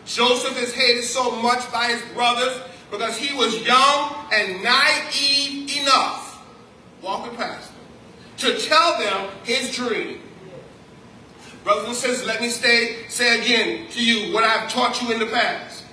[0.04, 6.44] Joseph is hated so much by his brothers because he was young and naive enough,
[7.00, 7.78] walking past them,
[8.38, 10.20] to tell them his dream.
[11.64, 15.18] Brothers and sisters, let me stay, say again to you what I've taught you in
[15.18, 15.84] the past.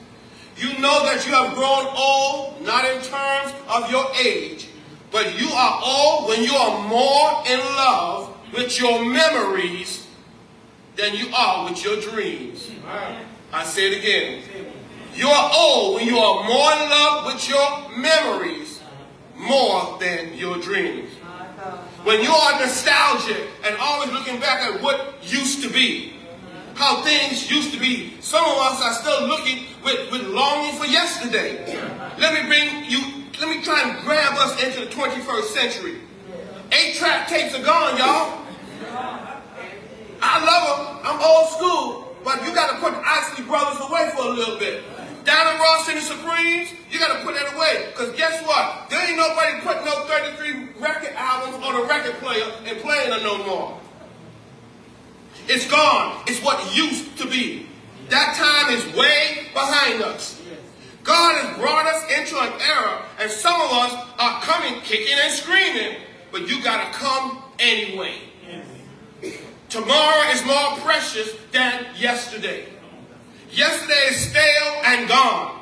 [0.55, 4.69] You know that you have grown old, not in terms of your age,
[5.11, 10.07] but you are old when you are more in love with your memories
[10.95, 12.71] than you are with your dreams.
[13.53, 14.43] I say it again.
[15.15, 18.79] You are old when you are more in love with your memories
[19.35, 21.09] more than your dreams.
[22.03, 26.13] When you are nostalgic and always looking back at what used to be,
[26.75, 30.85] how things used to be, some of us are still looking with, with longing for
[30.85, 31.65] yesterday.
[32.19, 32.99] Let me bring you,
[33.39, 36.01] let me try and grab us into the 21st century.
[36.71, 38.43] Eight track tapes are gone, y'all.
[40.21, 40.99] I love them.
[41.03, 42.15] I'm old school.
[42.23, 44.83] But you got to put the Isley Brothers away for a little bit.
[45.27, 47.87] Down in Ross City Supremes, you got to put that away.
[47.91, 48.89] Because guess what?
[48.89, 53.23] There ain't nobody putting no 33 record albums on a record player and playing them
[53.23, 53.77] no more.
[55.49, 56.23] It's gone.
[56.27, 57.67] It's what used to be.
[58.07, 60.41] That time is way behind us.
[61.03, 65.33] God has brought us into an era, and some of us are coming kicking and
[65.33, 65.97] screaming,
[66.31, 68.15] but you got to come anyway.
[69.67, 72.65] Tomorrow is more precious than yesterday.
[73.51, 75.59] Yesterday is stale and gone.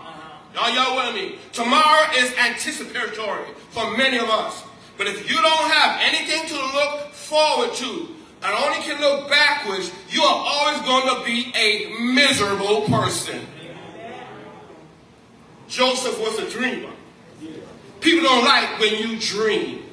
[0.53, 1.37] Y'all, y'all with me?
[1.51, 4.63] Tomorrow is anticipatory for many of us.
[4.97, 8.07] But if you don't have anything to look forward to
[8.43, 13.45] and only can look backwards, you are always going to be a miserable person.
[15.67, 16.91] Joseph was a dreamer.
[17.99, 19.83] People don't like when you dream.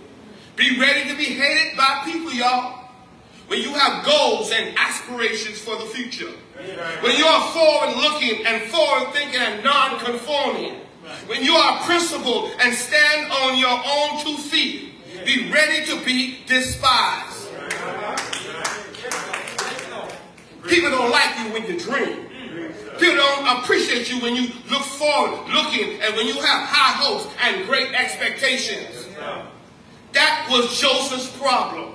[0.55, 2.78] Be ready to be hated by people, y'all.
[3.47, 6.30] When you have goals and aspirations for the future.
[7.01, 10.75] When you are forward looking and forward thinking and non conforming.
[11.27, 14.93] When you are principled and stand on your own two feet.
[15.25, 17.49] Be ready to be despised.
[20.67, 22.29] People don't like you when you dream.
[22.99, 27.27] People don't appreciate you when you look forward, looking, and when you have high hopes
[27.43, 29.07] and great expectations.
[30.13, 31.95] That was Joseph's problem.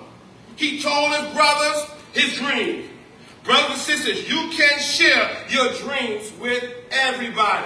[0.56, 2.90] He told his brothers his dream.
[3.48, 7.64] Brothers and sisters, you can share your dreams with everybody.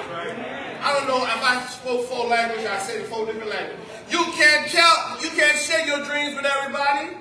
[0.77, 3.81] I don't know if I spoke four languages, I said four different languages.
[4.11, 7.17] You can't tell, you can't share your dreams with everybody.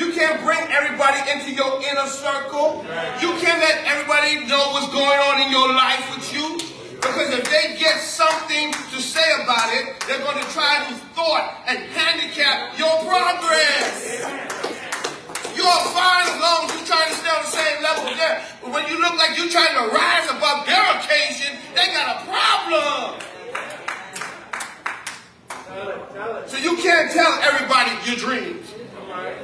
[0.00, 2.80] You can't bring everybody into your inner circle.
[3.20, 6.56] You can't let everybody know what's going on in your life with you.
[6.96, 11.44] Because if they get something to say about it, they're going to try to thwart
[11.68, 14.57] and handicap your progress.
[15.58, 18.46] You're fine as long as you're trying to stay on the same level there.
[18.62, 22.26] But when you look like you're trying to rise above their occasion, they got a
[22.30, 23.18] problem.
[26.46, 28.72] So you can't tell everybody your dreams.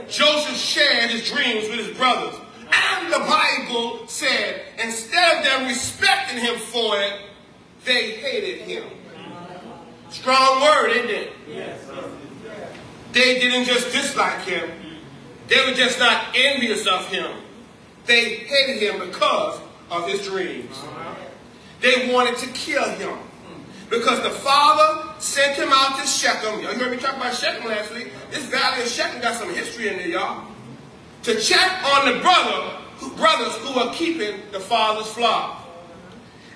[0.08, 2.38] Joseph shared his dreams with his brothers.
[2.70, 7.12] And the Bible said, instead of them respecting him for it,
[7.84, 8.84] they hated him.
[10.10, 11.32] Strong word, isn't it?
[13.12, 14.70] They didn't just dislike him,
[15.49, 17.30] they were just not envious of him.
[18.07, 20.76] They hated him because of his dreams.
[21.80, 23.18] They wanted to kill him.
[23.90, 26.61] Because the father sent him out to Shechem.
[26.61, 28.11] Y'all heard me talk about Shechem last week.
[28.30, 30.47] This valley of Shechem got some history in there, y'all.
[31.24, 32.78] To check on the brother,
[33.16, 35.68] brothers who were keeping the father's flock.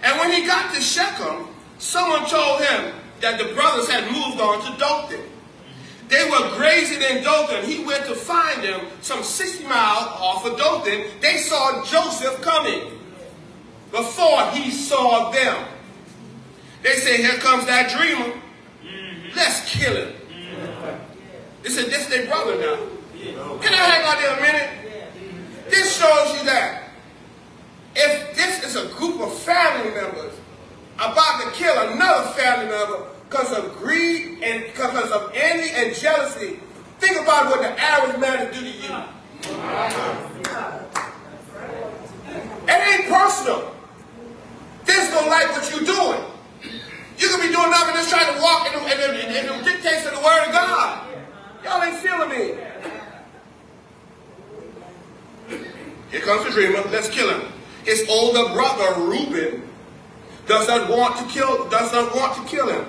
[0.03, 4.61] And when he got to Shechem, someone told him that the brothers had moved on
[4.65, 5.21] to Dothan.
[6.09, 7.65] They were grazing in Dothan.
[7.65, 11.05] He went to find them some 60 miles off of Dothan.
[11.21, 12.99] They saw Joseph coming
[13.91, 15.67] before he saw them.
[16.83, 18.41] They said, here comes that dreamer.
[19.37, 20.15] Let's kill him.
[21.63, 23.59] They said, this is their brother now.
[23.61, 24.71] Can I hang on there a minute?
[25.69, 26.85] This shows you that
[27.95, 30.33] if this is a group of family members
[30.95, 36.59] about to kill another family member because of greed and because of envy and jealousy,
[36.99, 38.95] think about what the average man would do to you.
[42.67, 43.75] It ain't personal.
[44.87, 46.23] Just don't like what you're doing.
[47.19, 49.65] You could be doing nothing just trying to walk in the, in, the, in the
[49.65, 51.07] dictates of the Word of God.
[51.65, 52.55] Y'all ain't feeling me.
[56.11, 56.81] Here comes the dreamer.
[56.91, 57.53] Let's kill him.
[57.85, 59.69] His older brother Reuben
[60.47, 61.69] does not want to kill.
[61.69, 62.87] Does not want to kill him.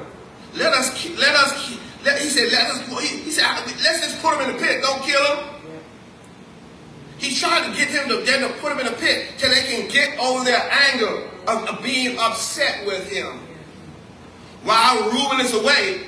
[0.55, 1.09] Let us.
[1.17, 1.77] Let us.
[2.03, 2.51] Let, he said.
[2.51, 3.01] Let us.
[3.01, 3.45] He, he said.
[3.65, 4.81] Let's just put him in the pit.
[4.81, 5.55] Don't kill him.
[7.17, 9.61] He's trying to get him to then to put him in a pit till they
[9.63, 13.39] can get over their anger of, of being upset with him.
[14.63, 16.07] While Reuben is away,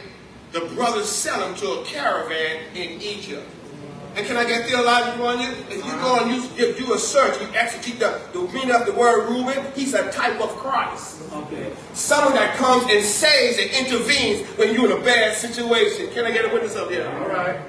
[0.54, 3.48] the brothers sell him to a caravan in Egypt.
[4.16, 5.50] And can I get theological on you?
[5.70, 8.86] If you go and you, you do a search, you execute the, the meaning of
[8.86, 11.21] the word Reuben, he's a type of Christ.
[11.32, 11.74] Okay.
[11.94, 16.10] Someone that comes and saves and intervenes when you're in a bad situation.
[16.12, 17.08] Can I get a witness up here?
[17.08, 17.60] All right.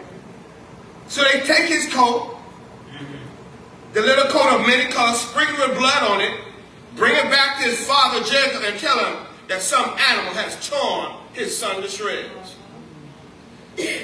[1.08, 2.32] So they take his coat
[3.92, 6.40] the little coat of many colors, sprinkle with blood on it,
[6.96, 11.12] bring it back to his father Jacob and tell him that some animal has torn
[11.34, 12.56] his son to shreds.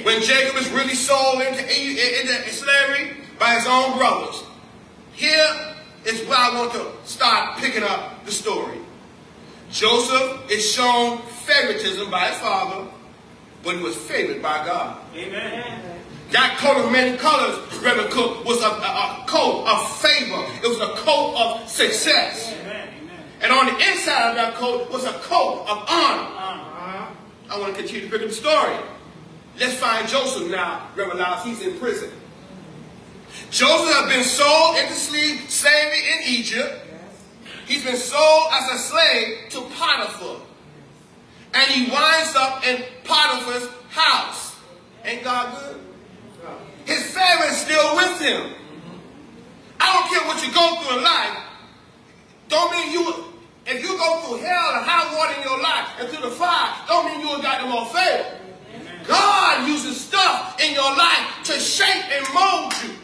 [0.03, 4.43] When Jacob is really sold into, into slavery by his own brothers,
[5.13, 8.79] here is where I want to start picking up the story.
[9.71, 12.91] Joseph is shown favoritism by his father,
[13.63, 14.99] but he was favored by God.
[15.15, 16.01] Amen.
[16.31, 20.45] That coat of many colors, Reverend Cook, was a, a, a, coat of favor.
[20.63, 22.53] It was a coat of success.
[22.61, 22.89] Amen.
[23.41, 26.29] And on the inside of that coat was a coat of honor.
[26.37, 27.15] Uh-huh.
[27.51, 28.77] I want to continue to pick up the story.
[29.59, 31.45] Let's find Joseph now, Reverend Lyles.
[31.45, 32.11] He's in prison.
[33.51, 36.88] Joseph has been sold into slavery in Egypt.
[37.69, 40.41] He's been sold as a slave to Potiphar.
[41.53, 44.57] And he winds up in Potiphar's house.
[45.05, 45.81] Ain't God good?
[46.87, 48.53] His family is still with him.
[49.79, 51.39] I don't care what you go through in life.
[52.49, 53.25] Don't mean you,
[53.67, 56.73] if you go through hell and high water in your life and through the fire,
[56.89, 58.33] don't mean you got no more fail.
[59.07, 62.97] God uses stuff in your life to shape and mold you,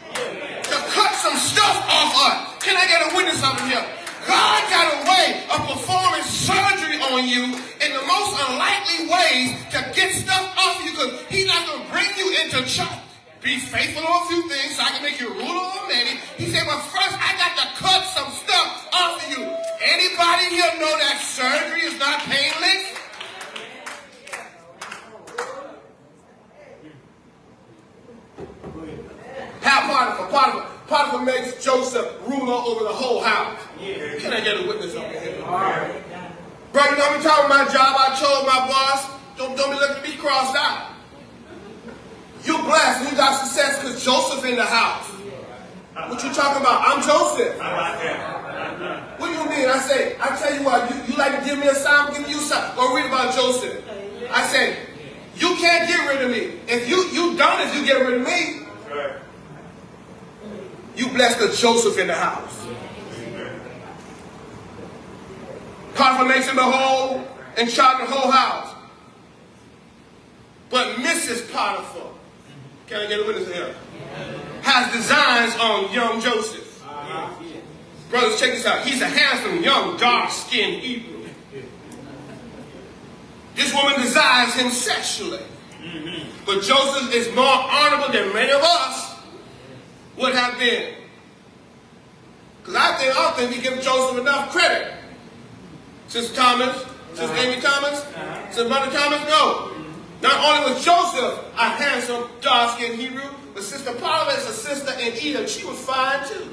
[0.63, 2.63] to cut some stuff off us.
[2.63, 3.85] Can I get a witness up in here?
[4.27, 9.79] God got a way of performing surgery on you in the most unlikely ways to
[9.93, 12.89] get stuff off you because he's not going to bring you into church.
[13.41, 16.17] Be faithful on a few things so I can make you ruler over many.
[16.37, 19.45] He said, but first I got to cut some stuff off of you.
[19.85, 22.97] Anybody here know that surgery is not painless?
[29.61, 33.59] How Potiphar, Potiphar, Potiphar makes Joseph ruler over the whole house.
[33.81, 34.19] Yeah.
[34.19, 35.41] Can I get a witness up here?
[35.43, 36.01] All right.
[36.71, 39.97] Bro, you know me talking my job, I told my boss, don't, don't be looking
[39.97, 40.91] at me crossed out.
[42.43, 45.09] You're blessed you got success because Joseph in the house.
[45.95, 46.83] What you talking about?
[46.85, 47.57] I'm Joseph.
[49.17, 49.69] What do you mean?
[49.69, 52.13] I say, I tell you what, you, you like to give me a sign, I'm
[52.13, 52.75] giving you something.
[52.75, 53.81] Go read about Joseph.
[54.29, 54.77] I say,
[55.37, 56.59] you can't get rid of me.
[56.67, 58.61] If you you done if you get rid of me.
[60.95, 62.65] You blessed the Joseph in the house.
[65.93, 67.25] Confirmation the whole
[67.57, 68.73] and shot the whole house.
[70.69, 71.51] But Mrs.
[71.51, 72.11] Potiphar,
[72.87, 73.75] can I get a witness here?
[74.61, 76.83] Has designs on young Joseph.
[78.09, 78.85] Brothers, check this out.
[78.85, 81.27] He's a handsome, young, dark-skinned Hebrew.
[83.55, 85.43] This woman desires him sexually.
[86.45, 89.14] But Joseph is more honorable than many of us
[90.17, 90.93] would have been.
[92.59, 94.93] Because I think I don't think we give Joseph enough credit.
[96.07, 96.75] Sister Thomas,
[97.11, 97.41] Sister uh-huh.
[97.41, 98.51] Amy Thomas, uh-huh.
[98.51, 99.71] Sister Mother Thomas, no.
[100.21, 105.13] Not only was Joseph a handsome, dark-skinned Hebrew, but Sister Paula is a sister in
[105.13, 105.47] Edom.
[105.47, 106.49] She was fine too.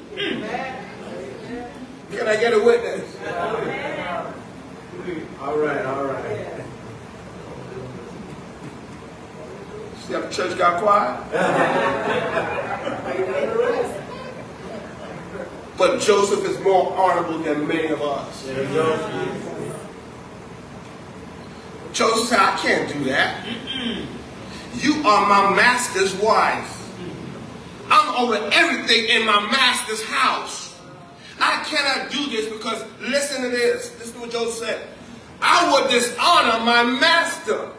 [2.10, 3.16] Can I get a witness?
[5.40, 6.64] All right, all right.
[10.06, 12.08] See how the church got quiet?
[15.82, 18.46] but Joseph is more honorable than many of us.
[21.92, 23.44] Joseph said, I can't do that.
[24.74, 26.88] You are my master's wife.
[27.90, 30.78] I'm over everything in my master's house.
[31.40, 33.92] I cannot do this because listen to this.
[33.98, 34.88] Listen to what Joseph said.
[35.40, 37.70] I would dishonor my master.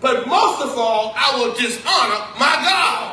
[0.00, 3.07] But most of all, I will dishonor my God.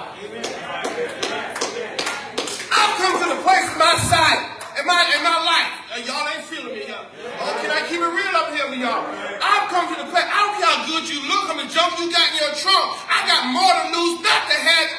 [3.06, 4.42] Come to the place in my sight,
[4.82, 5.70] in my, in my life.
[5.94, 7.06] Uh, y'all ain't feeling me here.
[7.38, 9.06] Oh, can I keep it real up here with y'all?
[9.38, 12.02] I've come to the place, I don't care how good you look, how many junk
[12.02, 12.98] you got in your trunk.
[13.06, 14.90] I got more to lose not to have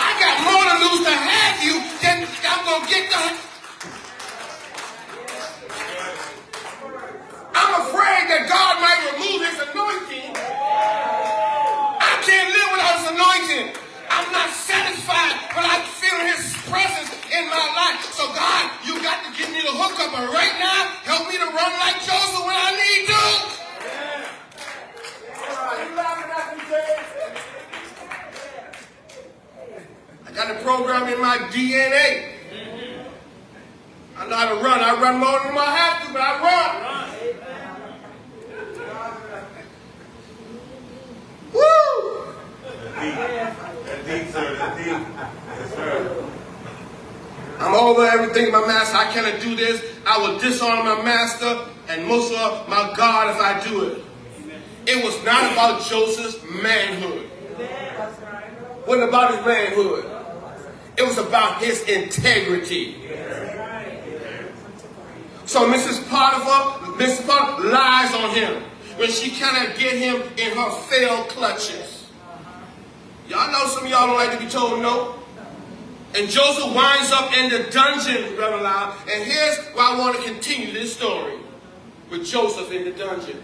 [0.00, 3.20] I got more to lose to have you than I'm going to get the
[7.52, 10.32] I'm afraid that God might remove his anointing.
[12.00, 13.87] I can't live without his anointing.
[14.32, 18.04] Not satisfied without feeling his presence in my life.
[18.12, 20.12] So God, you got to give me the hookup.
[20.12, 23.58] But right now, help me to run like Joseph when I need to.
[30.26, 32.32] I got a program in my DNA.
[34.16, 34.80] I know how to run.
[34.80, 36.88] I run more than I have to, but I run.
[41.54, 42.27] Woo!
[47.60, 48.96] I'm over everything my master.
[48.96, 49.84] I cannot do this.
[50.06, 54.04] I will dishonor my master and most of my God if I do it.
[54.86, 57.28] It was not about Joseph's manhood.
[57.58, 60.04] It wasn't about his manhood.
[60.96, 62.96] It was about his integrity.
[65.44, 66.08] So Mrs.
[66.08, 67.26] Potiphar, Mrs.
[67.26, 68.62] Potiphar lies on him
[68.96, 71.97] when she cannot get him in her failed clutches.
[73.28, 75.14] Y'all know some of y'all don't like to be told no.
[76.16, 78.96] And Joseph winds up in the dungeon, Reverend Lyle.
[79.12, 81.34] And here's why I want to continue this story
[82.10, 83.42] with Joseph in the dungeon.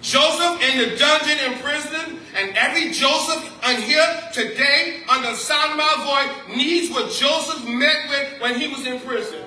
[0.00, 5.72] Joseph in the dungeon in prison, and every Joseph on here today, under the sound
[5.72, 9.40] of my voice, needs what Joseph met with when he was in prison.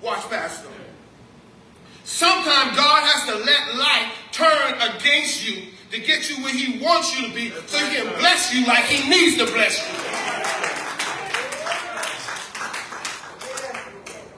[0.00, 0.68] Watch Pastor.
[2.04, 7.14] Sometimes God has to let life turn against you to get you where he wants
[7.20, 9.94] you to be so he can bless you like he needs to bless you.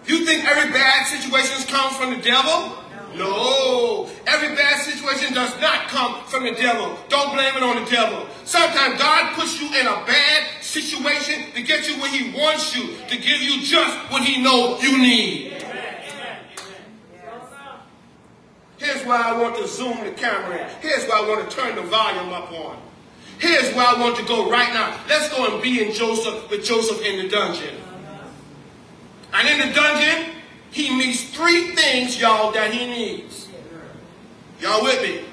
[0.06, 2.76] You think every bad situation comes from the devil?
[3.14, 4.10] No.
[4.26, 6.98] Every bad situation does not come from the devil.
[7.08, 8.26] Don't blame it on the devil.
[8.44, 12.96] Sometimes God puts you in a bad situation to get you where he wants you,
[13.08, 15.64] to give you just what he knows you need.
[18.78, 20.68] Here's why I want to zoom the camera in.
[20.80, 22.78] Here's why I want to turn the volume up on.
[23.38, 24.98] Here's where I want to go right now.
[25.08, 27.74] Let's go and be in Joseph with Joseph in the dungeon.
[29.32, 30.34] And in the dungeon,
[30.70, 33.48] he meets three things, y'all, that he needs.
[34.60, 35.24] Y'all with me?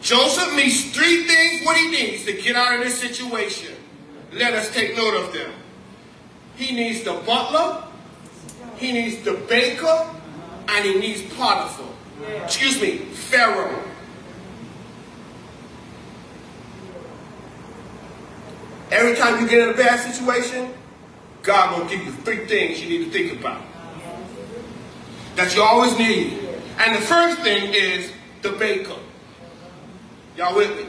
[0.00, 3.74] Joseph meets three things what he needs to get out of this situation.
[4.32, 5.52] Let us take note of them.
[6.56, 7.84] He needs the butler,
[8.76, 10.10] he needs the baker,
[10.68, 11.91] and he needs Potiphar.
[12.44, 13.82] Excuse me, Pharaoh.
[18.90, 20.72] Every time you get in a bad situation,
[21.42, 23.62] God will give you three things you need to think about.
[25.36, 26.38] That you always need.
[26.78, 28.12] And the first thing is
[28.42, 28.96] the baker.
[30.36, 30.86] Y'all with me?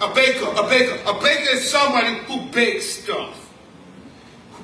[0.00, 0.98] A baker, a baker.
[1.06, 3.38] A baker is somebody who bakes stuff.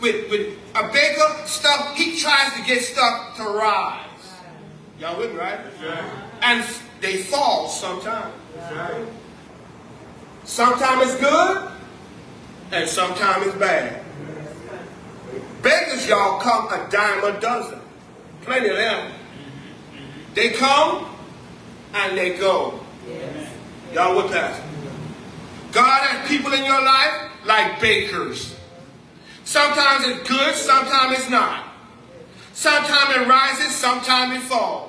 [0.00, 4.07] With, with a baker, stuff, he tries to get stuff to rise.
[5.00, 5.60] Y'all with me, right?
[6.42, 6.64] And
[7.00, 8.34] they fall sometimes.
[10.44, 11.70] Sometimes it's good,
[12.72, 14.02] and sometimes it's bad.
[15.62, 17.80] Bakers, y'all, come a dime a dozen.
[18.42, 19.12] Plenty of them.
[20.34, 21.06] They come
[21.94, 22.80] and they go.
[23.92, 24.60] Y'all with that?
[25.72, 28.54] God has people in your life like bakers.
[29.44, 31.68] Sometimes it's good, sometimes it's not.
[32.52, 34.87] Sometimes it rises, sometimes it falls.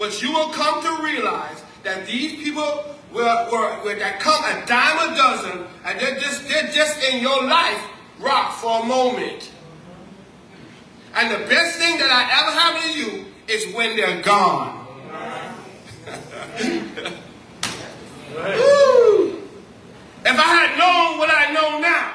[0.00, 4.64] But you will come to realize that these people were, were, were that come a
[4.64, 7.84] dime a dozen, and they're just, they're just in your life
[8.18, 9.52] rock for a moment.
[11.14, 14.86] And the best thing that I ever have to you is when they're gone.
[20.22, 22.12] If I had known what I know now,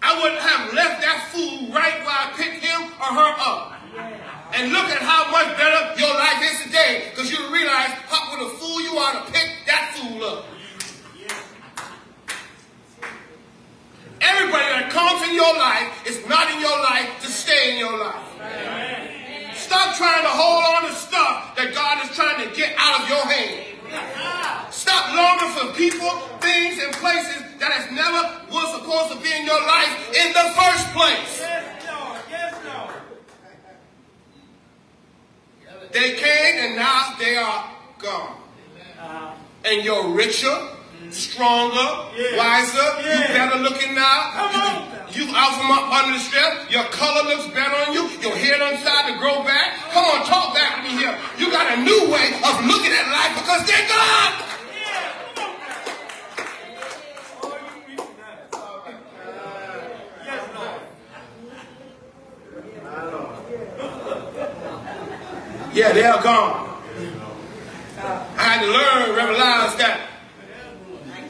[0.00, 3.74] I would have left that fool right where I picked him or her up.
[4.54, 8.50] And look at how much better your life is today because you realize what a
[8.56, 10.46] fool you are to pick that fool up.
[14.20, 17.98] Everybody that comes in your life is not in your life to stay in your
[17.98, 18.22] life.
[19.54, 23.08] Stop trying to hold on to stuff that God is trying to get out of
[23.08, 23.74] your hand.
[24.70, 29.46] Stop longing for people, things, and places that has never was supposed to be in
[29.46, 31.73] your life in the first place.
[35.92, 38.36] They came and now they are gone.
[39.64, 40.56] And you're richer,
[41.10, 44.90] stronger, wiser, you better looking now.
[45.12, 46.70] You out from up under the strap.
[46.70, 48.08] Your color looks better on you.
[48.20, 49.78] Your hair done started to grow back.
[49.92, 51.16] Come on, talk back to me here.
[51.38, 54.54] You got a new way of looking at life because they're gone.
[65.74, 66.70] Yeah, they are gone.
[68.38, 70.08] I had to learn, realize that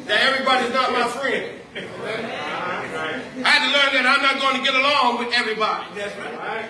[0.04, 1.60] that everybody's not my friend.
[1.74, 5.86] I had to learn that I'm not going to get along with everybody.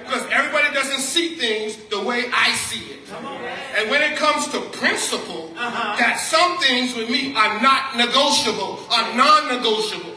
[0.07, 3.01] Because everybody doesn't see things the way I see it.
[3.77, 9.17] And when it comes to principle, that some things with me are not negotiable, are
[9.17, 10.15] non-negotiable.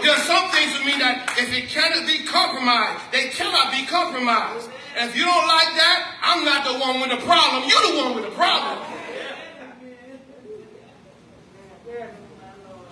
[0.00, 3.84] There are some things with me that if it cannot be compromised, they cannot be
[3.84, 4.70] compromised.
[4.98, 7.68] If you don't like that, I'm not the one with the problem.
[7.68, 8.78] You're the one with the problem.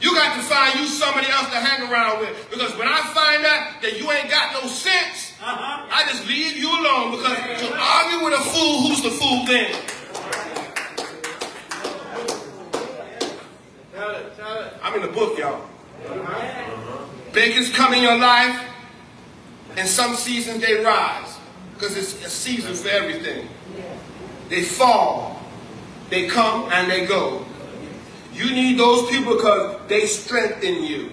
[0.01, 2.51] You got to find you somebody else to hang around with.
[2.51, 6.69] Because when I find out that you ain't got no sense, I just leave you
[6.69, 7.13] alone.
[7.13, 9.75] Because to argue with a fool, who's the fool then?
[14.83, 15.67] I'm in the book, y'all.
[17.33, 18.63] Bakers come in your life,
[19.79, 21.34] and some seasons they rise
[21.75, 23.49] because it's a season for everything.
[24.49, 25.41] They fall,
[26.11, 27.45] they come, and they go.
[28.33, 31.11] You need those people because they strengthen you.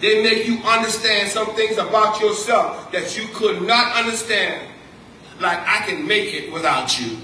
[0.00, 4.68] They make you understand some things about yourself that you could not understand.
[5.40, 7.18] Like, I can make it without you.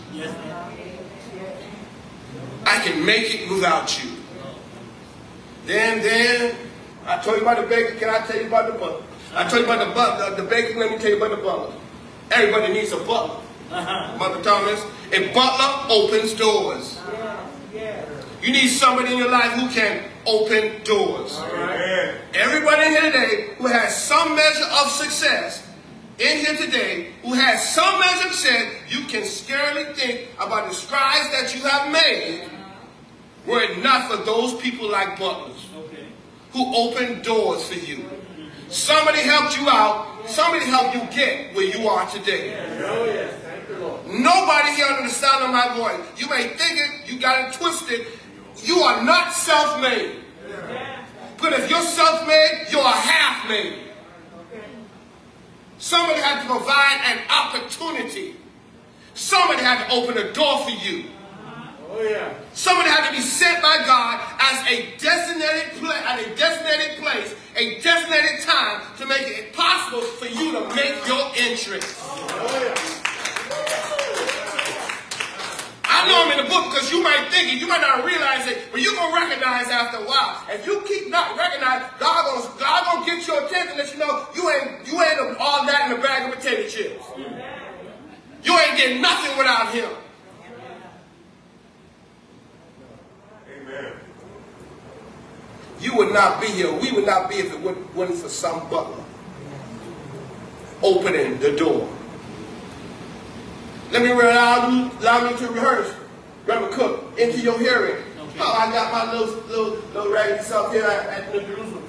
[2.64, 4.10] I can make it without you.
[5.66, 6.56] Then, then,
[7.06, 7.94] I told you about the baker.
[7.97, 9.02] Can I tell you about the butler?
[9.35, 10.78] I told you about the butler, the baker.
[10.78, 11.74] Let me tell you about the butler.
[12.31, 13.41] Everybody needs a butler.
[13.71, 14.17] Uh-huh.
[14.19, 16.99] Mother Thomas, a butler opens doors.
[18.43, 21.39] You need somebody in your life who can open doors.
[22.35, 25.67] Everybody in here today who has some measure of success,
[26.19, 30.75] in here today, who has some measure of success, you can scarcely think about the
[30.75, 32.49] strides that you have made
[33.47, 35.67] were it not for those people like butlers
[36.53, 38.05] who opened doors for you.
[38.69, 40.28] Somebody helped you out.
[40.28, 42.55] Somebody helped you get where you are today.
[44.07, 46.07] Nobody here under the sound of my voice.
[46.16, 48.07] You may think it, you got it twisted.
[48.62, 50.16] You are not self-made.
[51.40, 53.78] But if you're self-made, you're half-made.
[55.78, 58.36] Somebody had to provide an opportunity.
[59.15, 61.05] Somebody had to open a door for you.
[61.90, 66.98] Oh, Somebody had to be sent by God as a designated place, at a designated
[66.98, 71.97] place, a designated time to make it possible for you to make your entrance.
[72.02, 72.98] Oh,
[75.90, 78.47] I know I'm in the book because you might think it, you might not realize
[78.47, 80.44] it, but you're gonna recognize after a while.
[80.51, 84.28] If you keep not recognizing, God gonna God gonna get your attention that you know
[84.36, 87.05] you ain't you ain't all that in a bag of potato chips.
[88.44, 89.89] You ain't getting nothing without him.
[95.81, 96.73] You would not be here.
[96.73, 99.05] We would not be if it wasn't for some butler
[100.82, 101.89] opening the door.
[103.90, 105.95] Let me allow, you, allow me to rehearse.
[106.47, 108.05] Reverend Cook, into your hearing.
[108.36, 111.85] How I got my little little little raggedy self here at, at New Jerusalem.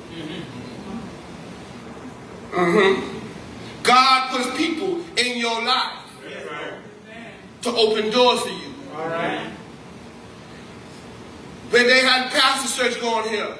[2.51, 3.19] Mm-hmm.
[3.83, 5.99] God puts people in your life
[7.61, 8.73] to open doors for you.
[8.95, 9.51] All right.
[11.69, 13.55] When they had pastor search going here,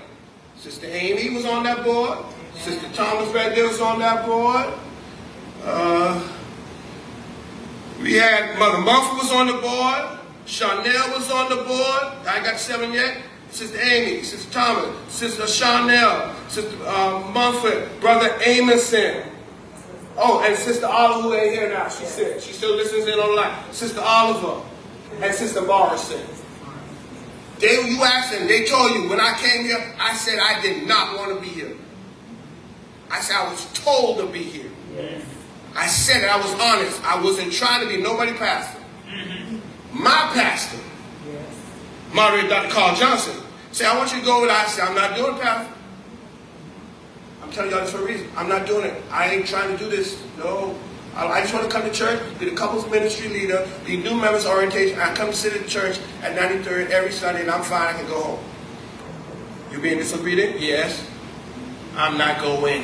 [0.57, 2.18] Sister Amy was on that board.
[2.57, 4.73] Sister Thomas right there was on that board.
[5.64, 6.27] Uh,
[8.02, 10.19] we had Mother Mumford was on the board.
[10.45, 12.27] Chanel was on the board.
[12.27, 13.22] I got seven yet.
[13.52, 19.23] Sister Amy, Sister Thomas, Sister Chanel, Sister uh, Mumford, Brother Amundsen.
[20.18, 22.41] Oh, and Sister Oliver, who ain't here now, she said.
[22.41, 23.56] She still listens in online.
[23.72, 24.65] Sister Oliver
[25.22, 26.22] and Sister Morrison.
[27.60, 30.88] They, you asked them, they told you, when I came here, I said I did
[30.88, 31.76] not want to be here.
[33.11, 34.72] I said I was told to be here.
[34.95, 35.23] Yes.
[35.76, 37.03] I said it, I was honest.
[37.03, 38.81] I wasn't trying to be nobody pastor.
[39.07, 40.03] Mm-hmm.
[40.03, 40.80] My pastor,
[42.14, 42.69] Moderate Dr.
[42.69, 43.36] Carl Johnson,
[43.72, 45.73] said, I want you to go with I said, I'm not doing pastor.
[47.44, 48.27] I'm telling y'all this for a reason.
[48.36, 49.02] I'm not doing it.
[49.11, 50.22] I ain't trying to do this.
[50.38, 50.76] No.
[51.15, 54.45] I, just want to come to church, be the couples ministry leader, be new members
[54.45, 54.99] orientation.
[54.99, 57.95] I come to sit at church at 93rd every Sunday and I'm fine.
[57.95, 58.44] I can go home.
[59.72, 60.60] You being disobedient?
[60.60, 61.06] Yes.
[61.95, 62.84] I'm not going.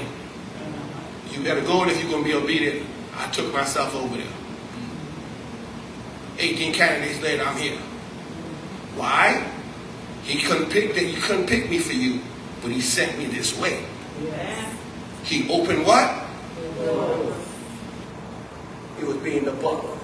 [1.31, 2.85] You better go in if you're going to be obedient.
[3.15, 4.27] I took myself over there.
[6.37, 7.77] 18 candidates later, I'm here.
[8.95, 9.49] Why?
[10.23, 11.03] He couldn't pick that.
[11.03, 12.19] He couldn't pick me for you,
[12.61, 13.85] but he sent me this way.
[15.23, 16.25] He opened what?
[18.99, 19.97] It was being the butler.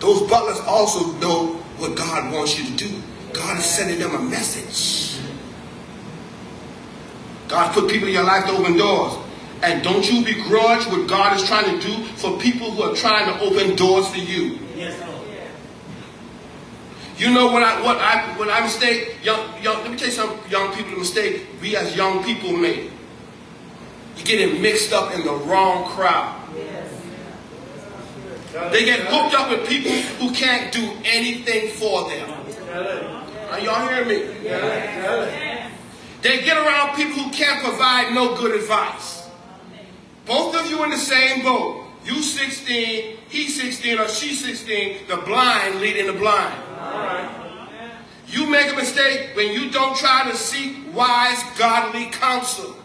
[0.00, 3.02] Those butlers also know what God wants you to do.
[3.32, 5.20] God is sending them a message.
[7.48, 9.16] God put people in your life to open doors.
[9.62, 13.26] And don't you begrudge what God is trying to do for people who are trying
[13.26, 14.58] to open doors for you.
[14.74, 15.20] Yes, Lord.
[17.20, 20.14] You know what I what I when I mistake young young let me tell you
[20.14, 22.90] some young people mistake we as young people make.
[24.16, 26.39] You getting mixed up in the wrong crowd.
[28.52, 32.28] They get hooked up with people who can't do anything for them.
[33.50, 34.48] Are y'all hearing me?
[36.22, 39.28] They get around people who can't provide no good advice.
[40.26, 41.86] Both of you in the same boat.
[42.04, 46.60] You 16, he 16, or she 16, the blind leading the blind.
[48.26, 52.76] You make a mistake when you don't try to seek wise, godly counsel.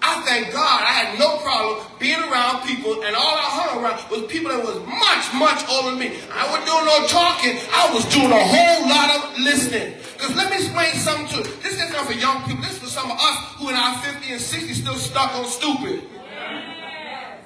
[0.00, 3.98] I thank God I had no problem being around people, and all I hung around
[4.10, 6.18] was people that was much, much older than me.
[6.30, 7.58] I wasn't doing no talking.
[7.74, 9.94] I was doing a whole lot of listening.
[10.14, 11.56] Because let me explain something to you.
[11.62, 12.62] This is not for young people.
[12.62, 15.46] This is for some of us who in our 50 and 60 still stuck on
[15.46, 16.04] stupid.
[16.30, 17.44] Yes.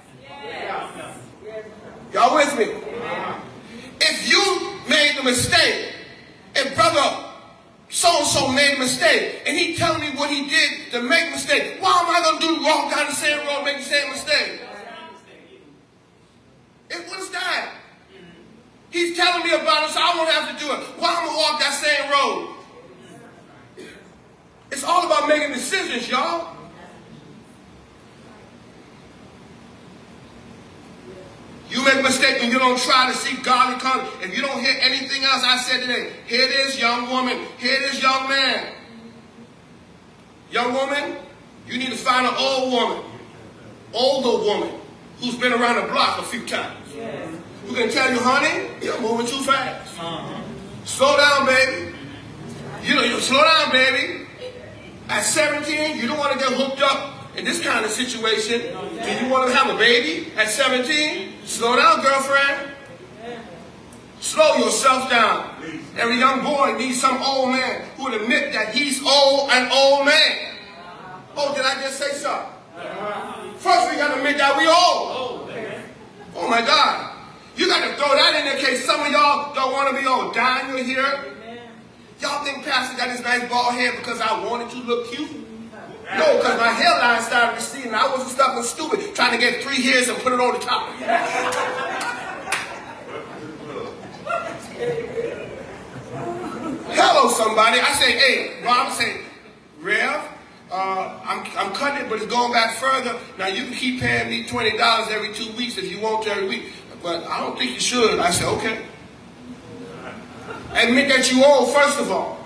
[0.53, 1.17] Yes.
[2.13, 2.69] Y'all with me?
[4.01, 5.95] If you made the mistake,
[6.55, 7.32] if brother
[7.93, 11.77] so-and-so made a mistake, and he telling me what he did to make a mistake,
[11.79, 14.63] why am I going to do walk down the same road make the same mistake?
[16.91, 17.75] And what is that?
[18.91, 20.79] He's telling me about it, so I won't have to do it.
[20.99, 22.57] Why am I walk that same road?
[24.71, 26.57] It's all about making decisions, y'all.
[31.73, 34.23] You make a mistake when you don't try to seek godly conduct.
[34.23, 37.47] If you don't hear anything else I said today, here it is, young woman.
[37.59, 38.75] Here it is, young man.
[40.51, 41.17] Young woman,
[41.67, 43.05] you need to find an old woman,
[43.95, 44.81] older woman,
[45.19, 46.93] who's been around the block a few times.
[47.67, 49.99] Who can tell you, honey, you're moving too fast.
[49.99, 50.43] Uh-huh.
[50.85, 51.95] Slow down, baby.
[52.83, 54.27] You know, you slow down, baby.
[55.09, 58.61] At 17, you don't want to get hooked up in this kind of situation.
[58.61, 61.32] Do you want to have a baby at 17?
[61.45, 62.71] Slow down, girlfriend.
[64.21, 65.51] Slow yourself down.
[65.99, 70.07] Every young boy needs some old man who will admit that he's old, and old
[70.07, 70.57] man.
[71.37, 72.49] Oh, did I just say something?
[73.59, 75.51] First, we got to admit that we old.
[76.35, 77.17] Oh my God.
[77.57, 80.07] You got to throw that in there case some of y'all don't want to be
[80.07, 80.35] old.
[80.35, 81.25] Daniel here.
[82.21, 85.29] Y'all think Pastor got this nice bald head because I wanted to look cute?
[86.19, 87.95] No, because my hairline started receding.
[87.95, 90.61] I wasn't stuck on stupid trying to get three hairs and put it on the
[90.61, 90.91] top.
[96.95, 97.81] Hello, somebody.
[97.81, 99.23] I say, hey, Rob, say,
[99.81, 100.29] Rev,
[100.71, 103.19] uh, I'm, I'm cutting it, but it's going back further.
[103.39, 106.49] Now, you can keep paying me $20 every two weeks if you want to every
[106.49, 106.73] week,
[107.03, 108.19] but I don't think you should.
[108.19, 108.85] I said, okay.
[110.75, 112.39] Admit that you owe, first of all.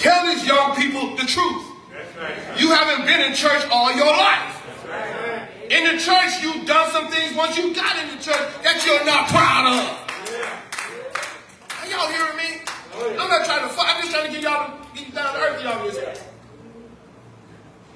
[0.00, 1.66] Tell these young people the truth.
[2.56, 4.56] You haven't been in church all your life.
[5.70, 9.04] In the church, you've done some things once you got in the church that you're
[9.04, 10.00] not proud of.
[11.78, 12.62] Are y'all hearing me?
[13.20, 13.94] I'm not trying to fight.
[13.94, 16.14] I'm just trying to get y'all to get down to earth, y'all.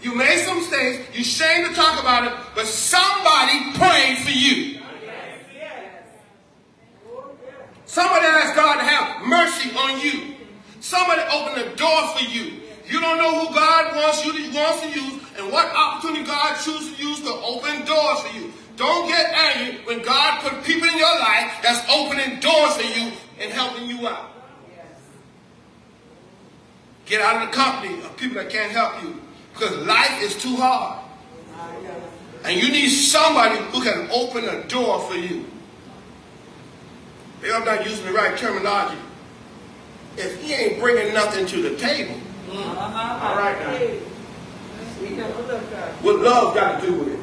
[0.02, 1.16] You made some mistakes.
[1.16, 4.81] You shame to talk about it, but somebody prayed for you.
[7.86, 10.34] Somebody asked God to have mercy on you.
[10.85, 12.61] Somebody opened the door for you.
[12.86, 16.61] You don't know who God wants you to wants to use and what opportunity God
[16.61, 18.52] chooses to use to open doors for you.
[18.77, 23.12] Don't get angry when God put people in your life that's opening doors for you
[23.40, 24.31] and helping you out.
[27.06, 29.23] Get out of the company of people that can't help you
[29.55, 31.02] because life is too hard.
[32.44, 35.47] And you need somebody who can open a door for you.
[37.40, 38.98] Maybe I'm not using the right terminology.
[40.16, 42.14] If he ain't bringing nothing to the table,
[42.50, 43.78] all right now.
[46.02, 47.20] What love got to do with it?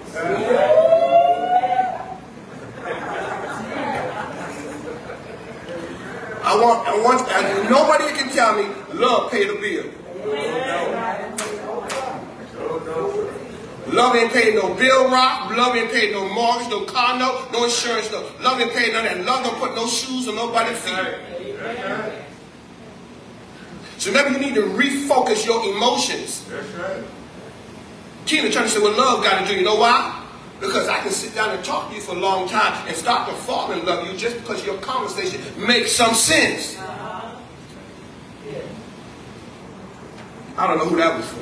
[6.43, 9.85] I want, I want, nobody can tell me love pay the bill.
[13.88, 15.51] Love ain't paid no bill rock.
[15.55, 18.30] Love ain't paid no mortgage, no car note, no insurance no.
[18.41, 19.26] Love ain't paid none of that.
[19.26, 22.31] Love don't put no shoes on nobody's feet.
[24.02, 26.44] So maybe you need to refocus your emotions.
[26.49, 27.03] That's right.
[28.26, 29.53] Tina trying to say what love got to do.
[29.60, 30.26] You know why?
[30.60, 33.30] Because I can sit down and talk to you for a long time and start
[33.30, 36.80] to fall in love with you just because your conversation makes some sense.
[36.80, 37.38] I
[40.65, 41.38] don't know who that was for.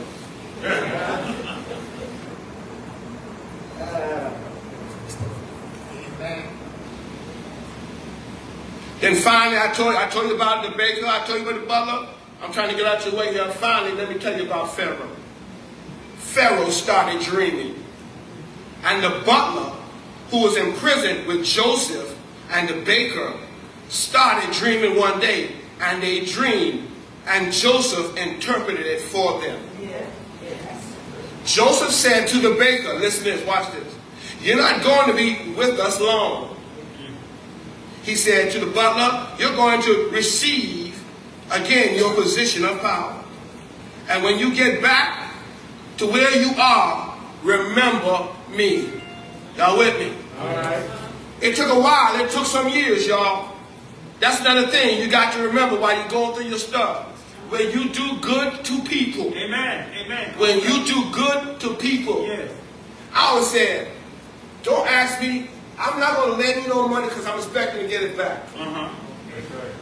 [8.99, 11.61] Then finally, I told you, I told you about the baker, I told you about
[11.61, 12.18] the butler.
[12.41, 13.47] I'm trying to get out your way here.
[13.49, 15.09] Finally, let me tell you about Pharaoh.
[16.15, 17.83] Pharaoh started dreaming.
[18.83, 19.75] And the butler,
[20.31, 22.17] who was in prison with Joseph
[22.49, 23.33] and the baker,
[23.89, 25.51] started dreaming one day.
[25.81, 26.87] And they dreamed.
[27.27, 29.61] And Joseph interpreted it for them.
[31.45, 33.95] Joseph said to the baker, listen to this, watch this.
[34.41, 36.55] You're not going to be with us long.
[38.03, 40.78] He said to the butler, you're going to receive
[41.51, 43.23] again your position of power.
[44.09, 45.33] And when you get back
[45.97, 48.89] to where you are, remember me.
[49.57, 50.13] Y'all with me?
[50.39, 50.89] All right.
[51.41, 52.19] It took a while.
[52.23, 53.55] It took some years, y'all.
[54.19, 57.05] That's another thing you got to remember while you're going through your stuff.
[57.49, 59.33] when you do good to people.
[59.35, 59.89] Amen.
[59.97, 60.33] Amen.
[60.37, 62.27] When you do good to people.
[62.27, 62.51] Yes.
[63.13, 63.91] I always said,
[64.63, 65.49] don't ask me.
[65.77, 68.43] I'm not going to lend you no money because I'm expecting to get it back.
[68.55, 68.89] Uh-huh.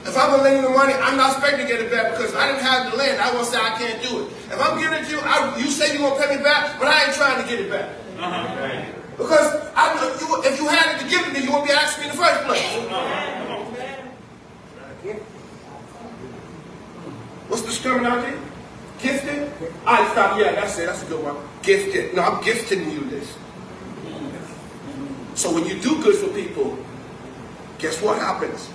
[0.06, 2.16] If I'm going to lend you the money, I'm not expecting to get it back
[2.16, 3.20] because I didn't have the land.
[3.20, 4.32] I won't say I can't do it.
[4.52, 6.80] If I'm giving it to you, I, you say you're going to pay me back,
[6.80, 7.90] but I ain't trying to get it back.
[8.18, 8.86] Uh-huh.
[9.18, 11.74] Because I, you, if you had it to give it to me, you wouldn't be
[11.74, 12.64] asking me in the first place.
[17.50, 18.38] What's the terminology?
[19.00, 19.52] Gifted?
[19.86, 20.40] I stop.
[20.40, 20.86] Yeah, that's it.
[20.86, 21.38] That's a good one.
[21.64, 22.16] Gifted.
[22.16, 23.38] No, I'm gifting you this.
[25.36, 26.78] So when you do good for people,
[27.78, 28.70] guess what happens?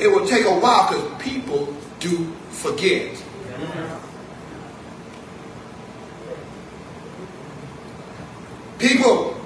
[0.00, 3.22] It will take a while because people do forget.
[8.78, 9.36] People,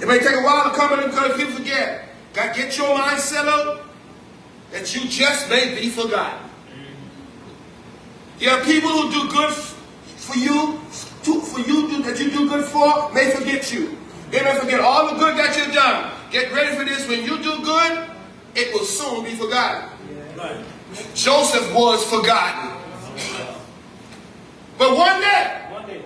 [0.00, 2.08] it may take a while to come in because people forget.
[2.32, 3.84] Got get your mind set up
[4.70, 6.48] that you just may be forgotten.
[8.38, 13.12] There are people who do good for you, for you that you do good for,
[13.12, 13.98] may forget you.
[14.30, 16.10] They may forget all the good that you've done.
[16.30, 17.06] Get ready for this.
[17.06, 18.11] When you do good,
[18.54, 19.88] it will soon be forgotten.
[20.36, 20.64] Right.
[21.14, 22.70] Joseph was forgotten.
[24.78, 26.02] But one day, One day.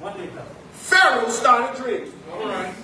[0.00, 0.28] One day.
[0.72, 2.12] Pharaoh started dreaming.
[2.32, 2.74] All right.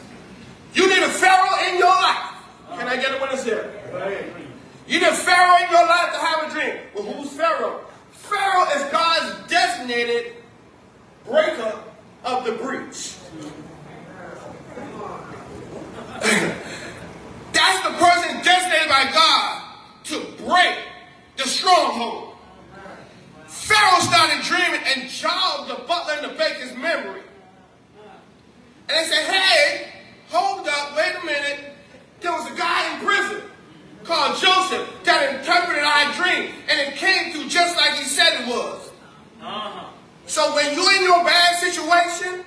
[0.74, 2.34] You need a Pharaoh in your life.
[2.76, 3.70] Can I get a witness here?
[4.86, 6.76] You need a Pharaoh in your life to have a dream.
[6.94, 7.80] Well, who's Pharaoh?
[8.12, 10.32] Pharaoh is God's designated
[11.26, 11.78] breaker
[12.24, 13.14] of the breach.
[17.58, 19.62] That's the person designated by God
[20.04, 20.78] to break
[21.36, 22.36] the stronghold.
[23.48, 27.22] Pharaoh started dreaming and jogged the butler and the baker's memory.
[28.88, 29.88] And they said, hey,
[30.28, 31.72] hold up, wait a minute.
[32.20, 33.42] There was a guy in prison
[34.04, 36.54] called Joseph that interpreted our dream.
[36.70, 38.90] And it came through just like he said it was.
[39.42, 39.90] Uh-huh.
[40.26, 42.44] So when you're in your bad situation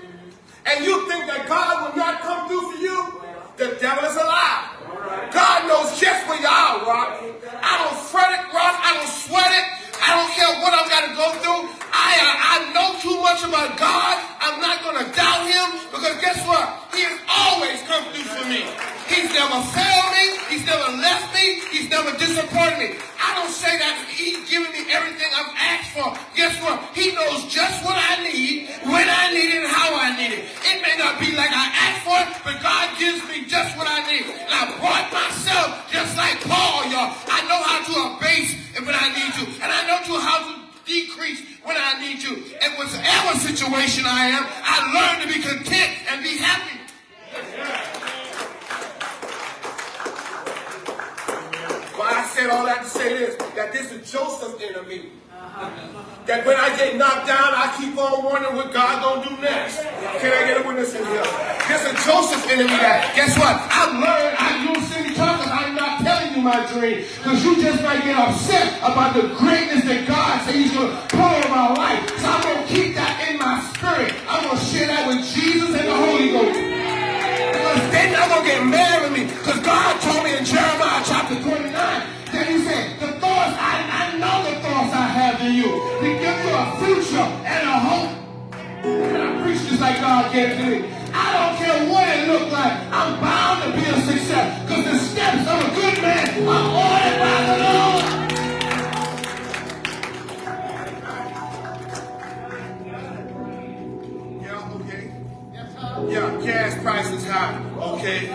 [0.66, 3.22] and you think that God will not come through for you,
[3.58, 4.78] the devil is a lie.
[5.12, 7.20] God knows just where you are, Rock.
[7.20, 8.76] I don't fret it, Rock.
[8.80, 9.66] I don't sweat it.
[10.00, 11.91] I don't care what I've got to go through.
[11.94, 14.16] I, I know too much about God.
[14.40, 16.66] I'm not going to doubt him because guess what?
[16.96, 18.64] He has always come through for me.
[19.12, 20.26] He's never failed me.
[20.48, 21.64] He's never left me.
[21.72, 22.90] He's never disappointed me.
[23.20, 26.08] I don't say that he's giving me everything I've asked for.
[26.36, 26.80] Guess what?
[26.96, 30.44] He knows just what I need, when I need it, and how I need it.
[30.64, 33.88] It may not be like I asked for it, but God gives me just what
[33.88, 34.28] I need.
[34.28, 37.16] And I brought myself just like Paul, y'all.
[37.32, 40.61] I know how to abase when I need to, and I know to how to
[40.92, 42.36] decrease when I need you.
[42.62, 46.78] And whatever situation I am, I learn to be content and be happy.
[51.96, 55.12] Why I said all that to say this, that this is Joseph's enemy.
[56.26, 59.82] That when I get knocked down, I keep on wondering what God gonna do next.
[60.22, 61.26] Can I get a witness in here?
[61.68, 63.58] This is Joseph's enemy that, guess what?
[63.58, 65.50] I learned, I don't see me talking,
[66.42, 67.06] I'm you my dream.
[67.18, 71.30] Because you just might get upset about the greatness that God said he's gonna pour
[71.30, 72.02] in my life.
[72.20, 74.14] So I'm gonna keep that in my spirit.
[74.28, 76.58] I'm gonna share that with Jesus and the Holy Ghost.
[76.58, 79.24] Because they're not gonna get mad with me.
[79.30, 84.18] Because God told me in Jeremiah chapter 29 that he said, the thoughts, I, I
[84.18, 85.70] know the thoughts I have in you.
[85.70, 88.12] To give you a future and a hope.
[88.82, 91.01] And I preach just like God gave to me.
[91.14, 92.74] I don't care what it looked like.
[92.92, 94.62] I'm bound to be a success.
[94.64, 98.06] Because the steps of a good man are ordered by the Lord.
[104.42, 105.12] Yeah, okay.
[106.12, 107.60] Yeah, gas prices high.
[107.80, 108.28] Okay.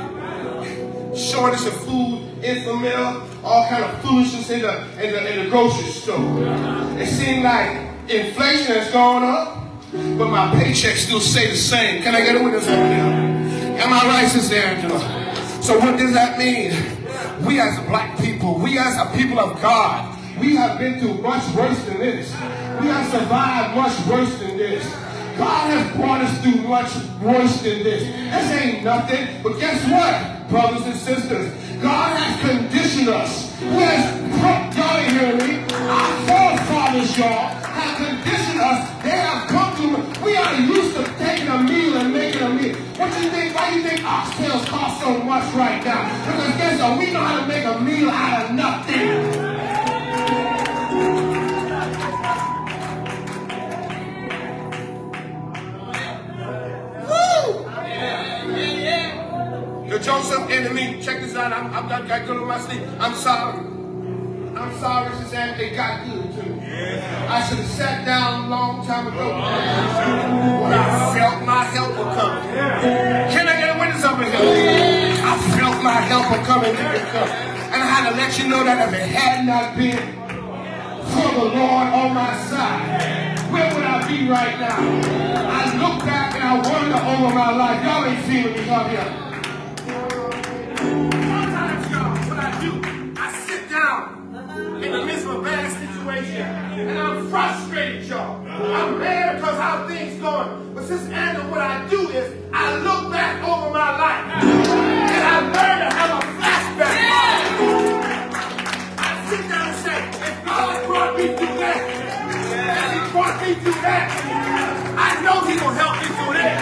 [1.16, 5.90] Shortage of food, Enfamil, all kind of foolishness in the in the, in the grocery
[5.90, 6.42] store.
[7.00, 7.78] It seems like
[8.08, 9.65] inflation has gone up,
[10.18, 12.02] but my paycheck still stay the same.
[12.02, 13.80] Can I get a witness over there?
[13.80, 14.98] Am I right, Sister Angela?
[15.62, 16.72] So what does that mean?
[17.44, 21.42] We as black people, we as a people of God, we have been through much
[21.54, 22.30] worse than this.
[22.80, 24.84] We have survived much worse than this.
[25.36, 28.02] God has brought us through much worse than this.
[28.04, 29.42] This ain't nothing.
[29.42, 31.52] But guess what, brothers and sisters?
[31.82, 33.58] God has conditioned us.
[33.60, 35.74] Who has, y'all hearing me?
[35.74, 38.95] Our forefathers, y'all, have conditioned us.
[39.94, 42.76] To, we are used to taking a meal and making a meal.
[42.96, 46.02] What do you think, why do you think oxtails cost so much right now?
[46.26, 49.46] Because guess what, we know how to make a meal out of nothing.
[60.06, 61.52] Joseph enemy, check this out.
[61.52, 62.82] I'm not got good on my sleep.
[63.00, 63.58] I'm sorry.
[63.58, 65.58] I'm sorry, Suzanne.
[65.58, 66.25] They got good.
[66.76, 69.32] I should have sat down a long time ago.
[70.62, 72.42] When I felt my help was coming.
[73.32, 75.24] Can I get a witness up in here?
[75.24, 76.76] I felt my help was coming.
[76.76, 79.96] And I had to let you know that if it had not been
[81.12, 84.76] for the Lord on my side, where would I be right now?
[85.48, 87.82] I look back and I wonder over my life.
[87.84, 89.08] Y'all ain't feeling me up here.
[90.76, 92.70] Sometimes, y'all, what I do,
[93.16, 95.72] I sit down in the midst of a bad
[96.06, 96.46] situation
[96.86, 98.46] and I'm frustrated, y'all.
[98.46, 100.72] I'm mad because how things going.
[100.72, 105.40] But since Andrew, what I do is I look back over my life and I
[105.50, 107.42] learn to have a flashback.
[108.98, 109.98] I sit down and say,
[110.30, 111.78] if God brought me through that,
[112.70, 114.06] and He brought me through that,
[114.96, 116.58] I know He will help me through that.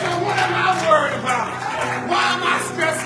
[0.00, 1.48] So what am I worried about?
[2.08, 3.02] Why am I stressed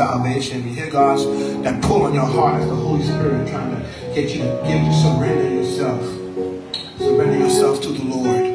[0.00, 0.66] salvation.
[0.66, 1.26] You hear God's
[1.62, 3.82] that pull on your heart as the Holy Spirit trying to
[4.14, 6.02] get you to give you surrender yourself.
[6.96, 8.46] Surrender yourself to the Lord.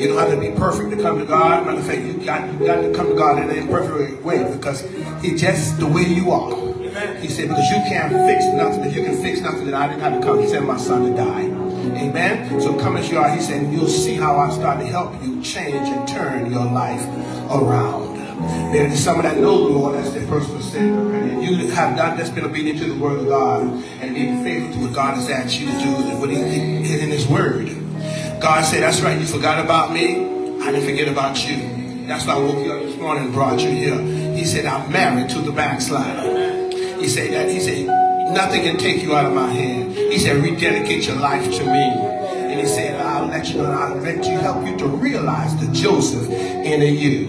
[0.00, 1.66] You don't have to be perfect to come to God.
[1.66, 4.50] Matter of fact, you got you got to come to God in an imperfect way
[4.50, 4.80] because
[5.20, 6.56] He's just the way you are.
[7.20, 8.84] He said, because you can't fix nothing.
[8.84, 10.40] If you can fix nothing, then I didn't have to come.
[10.40, 11.44] He sent my son to die.
[12.02, 12.60] Amen.
[12.60, 13.28] So come as you are.
[13.28, 17.04] He said, you'll see how I start to help you change and turn your life
[17.50, 17.97] around.
[18.72, 21.14] There's someone that knows the Lord as their personal Savior.
[21.14, 23.62] And you have not just been obedient to the word of God
[24.00, 27.00] and being faithful to what God has asked you to do and what He hid
[27.00, 27.68] in His word.
[28.40, 30.60] God said, that's right, you forgot about me.
[30.62, 32.06] I didn't forget about you.
[32.06, 33.98] That's why I woke you up this morning and brought you here.
[34.34, 36.70] He said, I'm married to the backslider.
[37.00, 37.86] He said that, he said,
[38.34, 39.92] nothing can take you out of my hand.
[39.94, 42.18] He said, rededicate your life to me.
[42.48, 45.72] And he said, I'll let you know, I'll let you help you to realize the
[45.72, 46.28] Joseph
[46.72, 47.28] in you.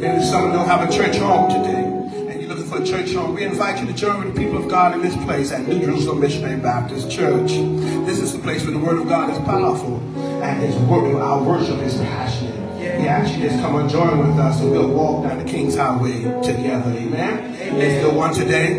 [0.00, 1.84] Maybe someone don't have a church home today.
[2.30, 3.34] And you're looking for a church home.
[3.34, 5.80] We invite you to join with the people of God in this place at New
[5.80, 7.50] Jerusalem Missionary Baptist Church.
[8.06, 9.98] This is the place where the word of God is powerful
[10.42, 12.54] and his word, our worship is passionate.
[12.78, 15.76] We ask you just come and join with us and we'll walk down the King's
[15.76, 16.90] Highway together.
[16.90, 17.54] Amen.
[17.80, 18.76] Is there one today?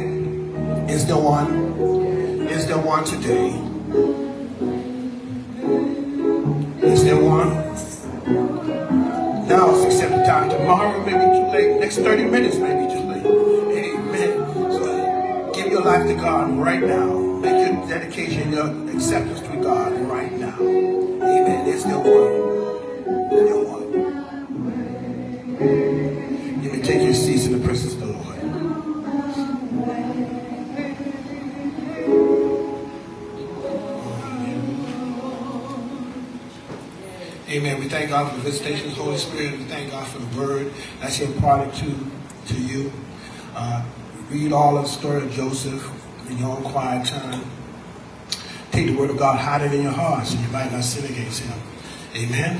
[0.88, 2.48] Is there one?
[2.48, 3.75] Is there one today?
[10.50, 10.60] Time.
[10.60, 11.80] Tomorrow maybe too late.
[11.80, 13.26] Next 30 minutes maybe too late.
[13.26, 14.72] Amen.
[14.72, 17.18] So give your life to God right now.
[17.18, 20.58] Make your dedication, your acceptance to God right now.
[20.60, 21.68] Amen.
[21.68, 22.45] Is there one?
[37.86, 39.60] We thank God for the visitation of the Holy Spirit.
[39.60, 41.96] We thank God for the word that's imparted to,
[42.48, 42.92] to you.
[43.54, 43.86] Uh,
[44.32, 45.88] read all of the story of Joseph
[46.28, 47.46] in your own quiet time.
[48.72, 51.06] Take the word of God, hide it in your heart so you might not sin
[51.06, 51.60] against him.
[52.16, 52.60] Amen.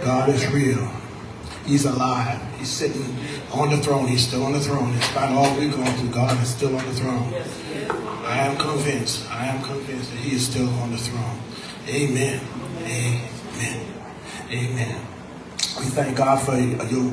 [0.00, 0.90] God is real.
[1.66, 2.40] He's alive.
[2.56, 3.14] He's sitting
[3.52, 4.08] on the throne.
[4.08, 4.94] He's still on the throne.
[4.94, 7.34] In spite of all we're going through, God is still on the throne.
[8.24, 9.30] I am convinced.
[9.30, 11.38] I am convinced that He is still on the throne.
[11.86, 12.40] Amen.
[12.78, 13.28] Amen.
[13.56, 13.93] Amen.
[14.50, 17.10] We thank God for your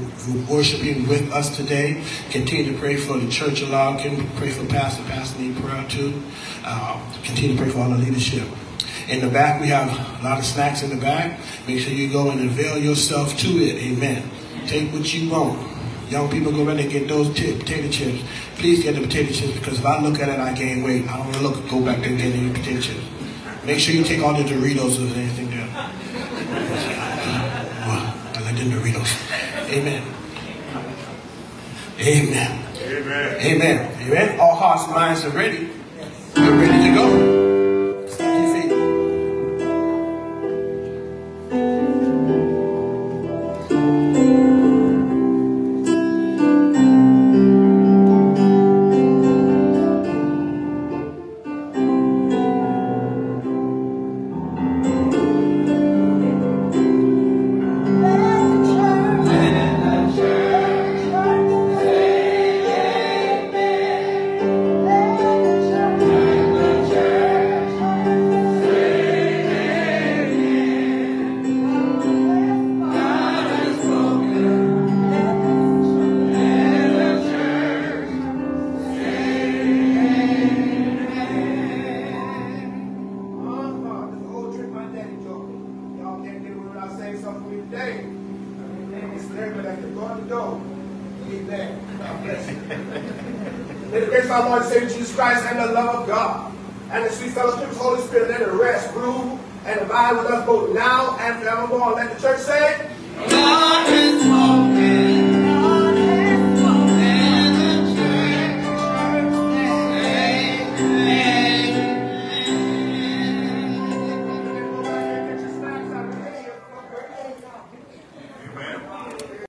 [0.50, 2.04] worshiping with us today.
[2.30, 4.00] Continue to pray for the church aloud.
[4.00, 5.04] Can pray for Pastor.
[5.04, 6.22] Pastor need prayer too.
[6.64, 8.48] Uh, continue to pray for all the leadership.
[9.08, 11.40] In the back, we have a lot of snacks in the back.
[11.68, 13.82] Make sure you go and avail yourself to it.
[13.82, 14.30] Amen.
[14.68, 15.60] Take what you want.
[16.10, 18.24] Young people go around and get those t- potato chips.
[18.58, 21.08] Please get the potato chips because if I look at it, I gain weight.
[21.08, 23.06] I don't want to look go back there and get any potato chips.
[23.66, 25.51] Make sure you take all the Doritos or anything
[28.70, 28.80] there.
[28.80, 29.70] I like the Doritos.
[29.70, 30.04] Amen.
[32.00, 32.66] Amen.
[32.82, 33.42] Amen.
[33.42, 34.02] Amen.
[34.02, 34.40] Amen.
[34.40, 35.70] All hearts and minds are ready.
[36.36, 36.81] We're ready